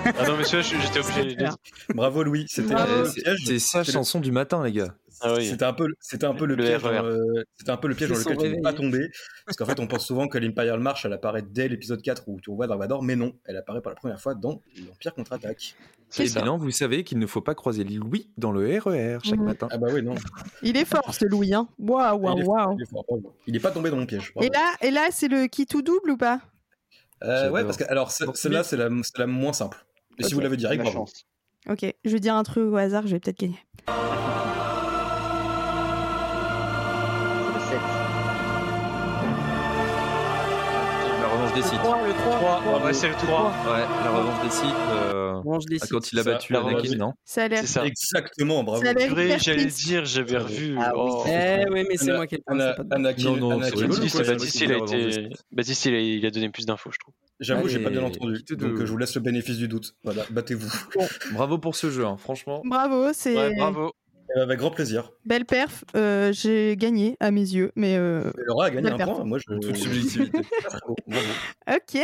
[0.06, 1.56] Ah non, monsieur, j'étais obligé de dire.
[1.94, 2.46] Bravo, Louis.
[2.48, 4.96] C'était sa chanson du matin, les gars.
[5.28, 5.46] Ah oui.
[5.48, 8.10] C'était un peu, c'était un peu le, Le piège, euh, c'était un peu le piège
[8.10, 9.10] dans lequel tu n'es pas tombé,
[9.46, 12.40] parce qu'en fait, on pense souvent que l'Imperial March, elle apparaît dès l'épisode 4 où
[12.40, 15.76] tu revois Dark Vador, mais non, elle apparaît pour la première fois dans l'Empire contre-attaque.
[16.20, 19.46] Et maintenant, vous savez qu'il ne faut pas croiser Louis dans le RER chaque Mhm.
[19.46, 19.68] matin.
[19.72, 20.16] Ah bah oui, non.
[20.62, 21.68] Il est fort ce Louis, hein.
[21.80, 22.76] Waouh, il, waouh, waouh.
[22.78, 23.36] il est fort, bravo.
[23.48, 24.32] Il est pas tombé dans mon piège.
[24.34, 24.48] bravo.
[24.48, 26.40] Et là, et là, c'est le qui tout double ou pas?
[27.24, 28.90] Euh, ouais, parce que alors celle-là, c'est la,
[29.28, 29.84] moins simple.
[30.20, 31.00] Et si vous l'avez direct, La bravo.
[31.08, 31.26] chance.
[31.68, 33.58] Ok, je vais dire un truc au hasard, je vais peut-être gagner.
[41.56, 41.80] Des sites.
[41.80, 43.54] 3, ouais, c'est le 3.
[43.66, 44.76] Ouais, la revanche des sites.
[44.92, 47.62] euh, des ah, quand il a Ça, battu la Anakin, non Ça a l'air.
[47.62, 47.86] C'est ça.
[47.86, 48.84] Exactement, bravo.
[49.38, 50.76] J'allais dire, j'avais revu.
[50.80, 51.02] Ah oui.
[51.06, 51.24] Oh.
[51.28, 55.30] Eh oui, mais c'est moi qui ai Anakin, Non, non, Baptiste, il a été.
[55.52, 57.14] Baptiste, il a, donné plus d'infos, je trouve.
[57.40, 58.44] J'avoue, j'ai pas bien entendu.
[58.52, 59.94] Donc euh, je vous laisse le bénéfice du doute.
[60.04, 60.72] Voilà, battez-vous.
[61.34, 62.62] Bravo pour ce jeu, hein, franchement.
[62.66, 63.92] Bravo, c'est bravo.
[64.36, 65.12] Euh, Avec grand plaisir.
[65.26, 65.86] belle perf.
[65.96, 69.14] Euh, J'ai gagné à mes yeux, mais euh, Laura a gagné un perf.
[69.14, 69.24] point.
[69.24, 69.54] Moi, je.
[69.60, 70.40] Toute subjectivité.
[71.68, 72.02] Ok,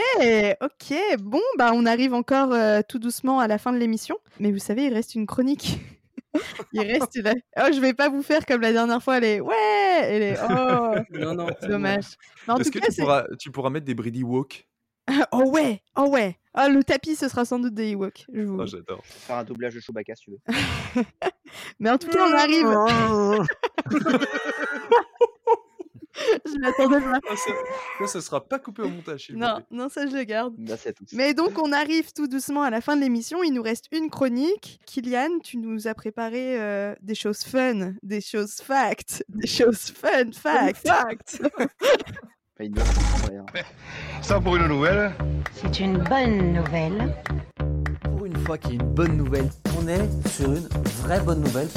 [0.62, 0.98] ok.
[1.20, 4.18] Bon, bah on arrive encore euh, tout doucement à la fin de l'émission.
[4.40, 5.80] Mais vous savez, il reste une chronique.
[6.74, 7.34] il reste là.
[7.58, 9.18] Oh, je vais pas vous faire comme la dernière fois.
[9.18, 11.48] Elle est ouais, elle est oh, Non, non.
[11.60, 12.06] c'est dommage.
[12.48, 14.68] Est-ce tout que cas, tu pourras, tu pourras mettre des Brady Walk
[15.32, 16.38] oh ouais, oh ouais.
[16.58, 18.26] Oh le tapis, ce sera sans doute des Ewoks.
[18.34, 18.62] Je vous...
[18.62, 19.02] Ah, J'adore.
[19.06, 21.04] Faire un doublage de Chewbacca si tu veux.
[21.80, 22.68] Mais en tout cas, on arrive.
[26.46, 27.20] je m'attendais pas.
[27.30, 29.32] Ah, ça, ça, sera pas coupé au montage.
[29.34, 30.54] Non, non, ça je le garde.
[30.58, 31.08] Merci à tous.
[31.14, 33.44] Mais donc, on arrive tout doucement à la fin de l'émission.
[33.44, 34.80] Il nous reste une chronique.
[34.86, 40.10] Kylian, tu nous as préparé euh, des choses fun, des choses facts, des choses fun
[42.60, 42.84] une bonne
[43.30, 43.46] rien.
[44.22, 45.14] Ça pour une nouvelle.
[45.54, 47.16] C'est une bonne nouvelle.
[48.46, 50.68] Fois qu'il y a une bonne nouvelle, on est sur une
[51.04, 51.68] vraie bonne nouvelle.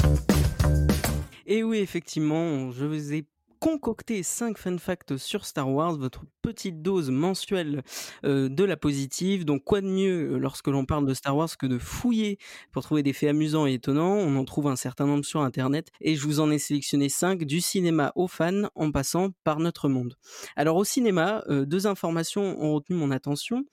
[1.45, 3.25] Et oui, effectivement, je vous ai
[3.65, 7.81] concocté 5 fun facts sur Star Wars, votre petite dose mensuelle
[8.23, 9.43] euh, de la positive.
[9.43, 12.37] Donc quoi de mieux euh, lorsque l'on parle de Star Wars que de fouiller
[12.71, 14.17] pour trouver des faits amusants et étonnants?
[14.17, 17.43] On en trouve un certain nombre sur Internet et je vous en ai sélectionné 5
[17.43, 20.15] du cinéma aux fans en passant par notre monde.
[20.55, 23.63] Alors au cinéma, euh, deux informations ont retenu mon attention.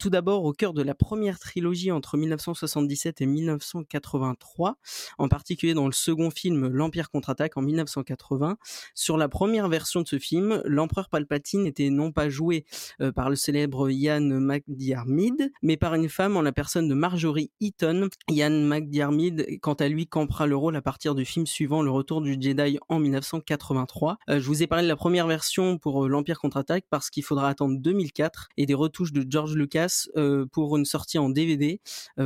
[0.00, 4.78] Tout d'abord, au cœur de la première trilogie entre 1977 et 1983,
[5.18, 8.56] en particulier dans le second film L'Empire contre-attaque en 1980.
[8.94, 12.64] Sur la première version de ce film, l'empereur Palpatine était non pas joué
[13.00, 17.50] euh, par le célèbre Ian McDiarmid, mais par une femme en la personne de Marjorie
[17.60, 18.08] Eaton.
[18.30, 22.20] Ian McDiarmid, quant à lui, campera le rôle à partir du film suivant Le Retour
[22.20, 24.18] du Jedi en 1983.
[24.28, 27.22] Euh, je vous ai parlé de la première version pour euh, l'Empire contre-attaque parce qu'il
[27.22, 30.06] faudra attendre 2004 et des retouches de George Lucas
[30.52, 31.80] pour une sortie en DVD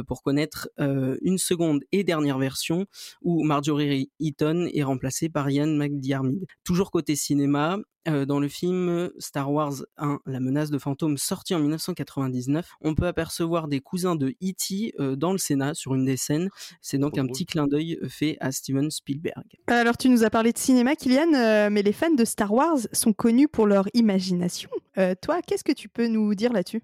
[0.06, 2.86] pour connaître une seconde et dernière version
[3.22, 6.46] où Marjorie Eaton est remplacée par Ian McDiarmid.
[6.64, 7.78] Toujours côté cinéma,
[8.08, 12.94] euh, dans le film Star Wars 1, La menace de fantôme, sorti en 1999, on
[12.94, 14.94] peut apercevoir des cousins de E.T.
[14.98, 16.48] euh, dans le Sénat sur une des scènes.
[16.80, 19.44] C'est donc un petit clin d'œil fait à Steven Spielberg.
[19.66, 22.78] Alors, tu nous as parlé de cinéma, Kylian, euh, mais les fans de Star Wars
[22.92, 24.70] sont connus pour leur imagination.
[24.98, 26.82] Euh, toi, qu'est-ce que tu peux nous dire là-dessus?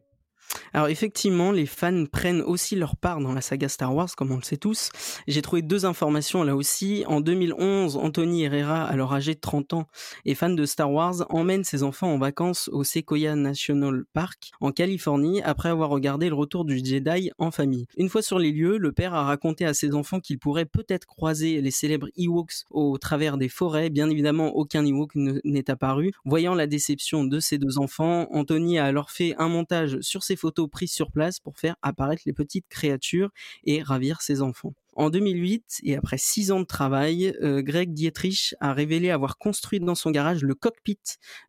[0.72, 4.36] Alors effectivement, les fans prennent aussi leur part dans la saga Star Wars, comme on
[4.36, 4.90] le sait tous.
[5.26, 7.04] J'ai trouvé deux informations là aussi.
[7.06, 9.86] En 2011, Anthony Herrera, alors âgé de 30 ans
[10.24, 14.72] et fan de Star Wars, emmène ses enfants en vacances au Sequoia National Park en
[14.72, 17.86] Californie après avoir regardé le retour du Jedi en famille.
[17.96, 21.06] Une fois sur les lieux, le père a raconté à ses enfants qu'il pourrait peut-être
[21.06, 23.90] croiser les célèbres Ewoks au travers des forêts.
[23.90, 26.12] Bien évidemment, aucun Ewok n'est apparu.
[26.24, 30.35] Voyant la déception de ses deux enfants, Anthony a alors fait un montage sur ses
[30.36, 33.30] photos prises sur place pour faire apparaître les petites créatures
[33.64, 34.74] et ravir ses enfants.
[34.96, 39.78] En 2008, et après six ans de travail, euh, Greg Dietrich a révélé avoir construit
[39.78, 40.98] dans son garage le cockpit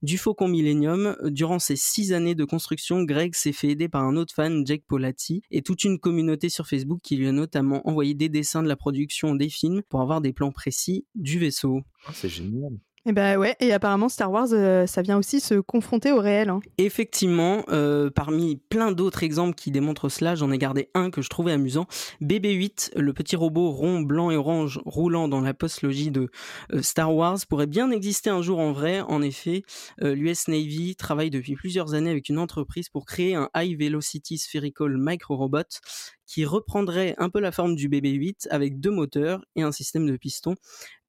[0.02, 1.16] du Faucon Millennium.
[1.24, 4.84] Durant ces six années de construction, Greg s'est fait aider par un autre fan, Jake
[4.86, 8.68] Polati, et toute une communauté sur Facebook qui lui a notamment envoyé des dessins de
[8.68, 11.84] la production des films pour avoir des plans précis du vaisseau.
[12.06, 12.74] Ah, c'est génial.
[13.08, 16.50] Et bah ouais, et apparemment Star Wars, euh, ça vient aussi se confronter au réel.
[16.50, 16.60] Hein.
[16.78, 21.30] Effectivement, euh, parmi plein d'autres exemples qui démontrent cela, j'en ai gardé un que je
[21.30, 21.88] trouvais amusant.
[22.22, 26.30] BB-8, le petit robot rond, blanc et orange roulant dans la post-logie de
[26.74, 29.00] euh, Star Wars, pourrait bien exister un jour en vrai.
[29.00, 29.64] En effet,
[30.02, 34.98] l'US Navy travaille depuis plusieurs années avec une entreprise pour créer un High Velocity Spherical
[34.98, 35.80] Micro-Robot
[36.28, 40.18] qui reprendrait un peu la forme du BB-8 avec deux moteurs et un système de
[40.18, 40.56] pistons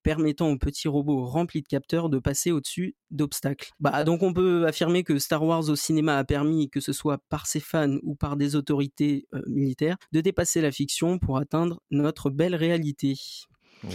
[0.09, 3.73] permettant aux petits robots remplis de capteurs de passer au-dessus d'obstacles.
[3.79, 7.19] Bah, donc on peut affirmer que Star Wars au cinéma a permis, que ce soit
[7.29, 11.83] par ses fans ou par des autorités euh, militaires, de dépasser la fiction pour atteindre
[11.91, 13.17] notre belle réalité.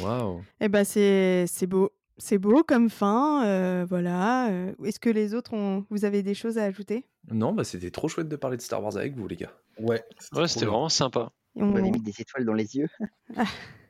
[0.04, 1.90] Waouh Eh ben c'est beau.
[2.20, 4.52] C'est beau comme fin, euh, voilà.
[4.52, 7.08] Euh, est-ce que les autres ont, vous avez des choses à ajouter?
[7.32, 9.58] Non, bah c'était trop chouette de parler de Star Wars avec vous les gars.
[9.80, 10.04] Ouais,
[10.36, 11.32] ouais c'était vraiment sympa.
[11.56, 12.88] On va mis des étoiles dans les yeux.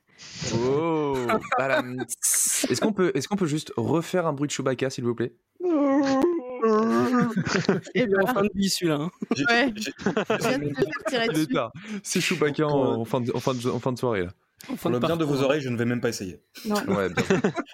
[0.55, 1.15] Oh
[2.69, 5.33] Est-ce qu'on peut, est qu'on peut juste refaire un bruit de Chewbacca, s'il vous plaît
[7.93, 8.95] Et bien en fin de vie celui-là.
[8.95, 9.11] Hein.
[9.49, 9.73] Ouais.
[9.75, 9.91] Je
[10.47, 11.55] viens de te faire tirer dessus.
[12.03, 14.31] C'est Chewbacca en, en, fin de, en, fin de, en fin de soirée là.
[14.81, 16.39] Pour le bien de vos oreilles, je ne vais même pas essayer.
[16.65, 16.75] Non.
[16.87, 17.09] Ouais,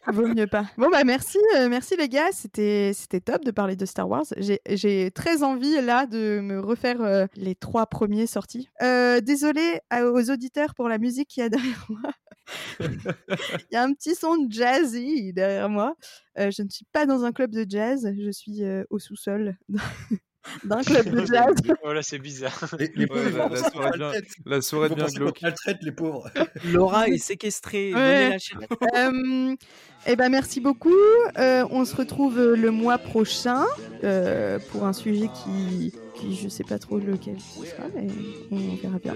[0.08, 0.66] Vaut mieux pas.
[0.78, 4.26] Bon bah merci, euh, merci les gars, c'était c'était top de parler de Star Wars.
[4.38, 8.70] J'ai très envie là de me refaire euh, les trois premiers sortis.
[8.82, 12.12] Euh, désolé aux auditeurs pour la musique qu'il y a derrière moi.
[12.80, 15.96] Il y a un petit son jazzy derrière moi.
[16.36, 19.58] je ne suis pas dans un club de jazz, je suis au sous-sol
[20.64, 21.56] d'un club de jazz.
[21.84, 22.60] Voilà, c'est bizarre.
[22.78, 24.12] Les, les pauvres, la, la, soirée bien,
[24.46, 25.42] la soirée bien glauque.
[25.42, 26.30] maltraite les pauvres.
[26.72, 27.94] Laura est séquestrée.
[27.94, 28.38] Ouais.
[28.96, 29.56] euh,
[30.08, 30.90] eh ben merci beaucoup.
[31.38, 33.66] Euh, on se retrouve le mois prochain
[34.04, 38.08] euh, pour un sujet qui, qui je sais pas trop lequel ce sera, mais
[38.52, 39.14] on verra bien.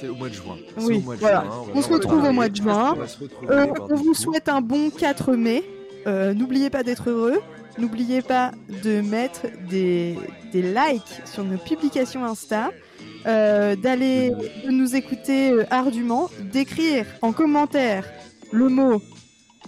[0.00, 0.56] C'est au mois de juin.
[0.78, 1.42] Oui, au mois de voilà.
[1.42, 1.64] juin.
[1.74, 2.96] On, on se retrouve au mois de juin.
[3.50, 5.64] Euh, on vous souhaite un bon 4 mai.
[6.06, 7.40] N'oubliez pas d'être heureux.
[7.78, 8.52] N'oubliez pas
[8.82, 10.18] de mettre des,
[10.52, 12.70] des, likes sur nos publications Insta,
[13.26, 14.32] euh, d'aller
[14.68, 18.04] nous écouter euh, ardument, d'écrire en commentaire
[18.52, 19.00] le mot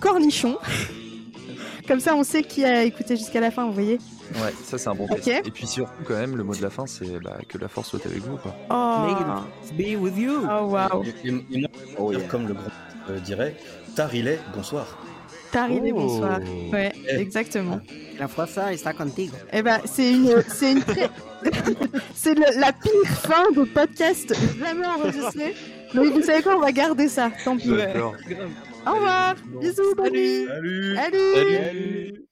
[0.00, 0.58] cornichon.
[1.88, 3.98] Comme ça, on sait qui a écouté jusqu'à la fin, vous voyez
[4.34, 5.28] Ouais, ça c'est un bon test.
[5.28, 5.42] Okay.
[5.44, 7.90] Et puis surtout, quand même, le mot de la fin, c'est bah, que la force
[7.90, 8.36] soit avec vous.
[8.36, 8.54] Quoi.
[8.70, 9.08] Oh,
[9.72, 10.40] be with you.
[10.44, 11.02] Oh, wow.
[11.04, 11.68] Et, et, et moi,
[11.98, 12.20] oh, yeah.
[12.28, 12.72] comme le groupe
[13.10, 13.56] euh, dirait,
[13.94, 14.98] Tarilé, bonsoir.
[15.52, 16.00] Tarilé, Oh.
[16.00, 16.40] bonsoir.
[16.72, 17.80] Ouais, exactement.
[18.18, 19.36] La fuerza está contigo.
[19.52, 21.08] Eh ben, c'est une, c'est une très...
[22.14, 25.54] c'est la pire fin de podcast jamais enregistrée.
[25.94, 27.30] Mais vous savez quoi, on va garder ça.
[27.44, 27.70] Tant pis.
[27.70, 29.34] Au revoir.
[29.60, 30.46] Bisous, bonne nuit.
[30.46, 30.96] Salut.
[30.96, 31.34] Salut.
[31.34, 32.31] Salut.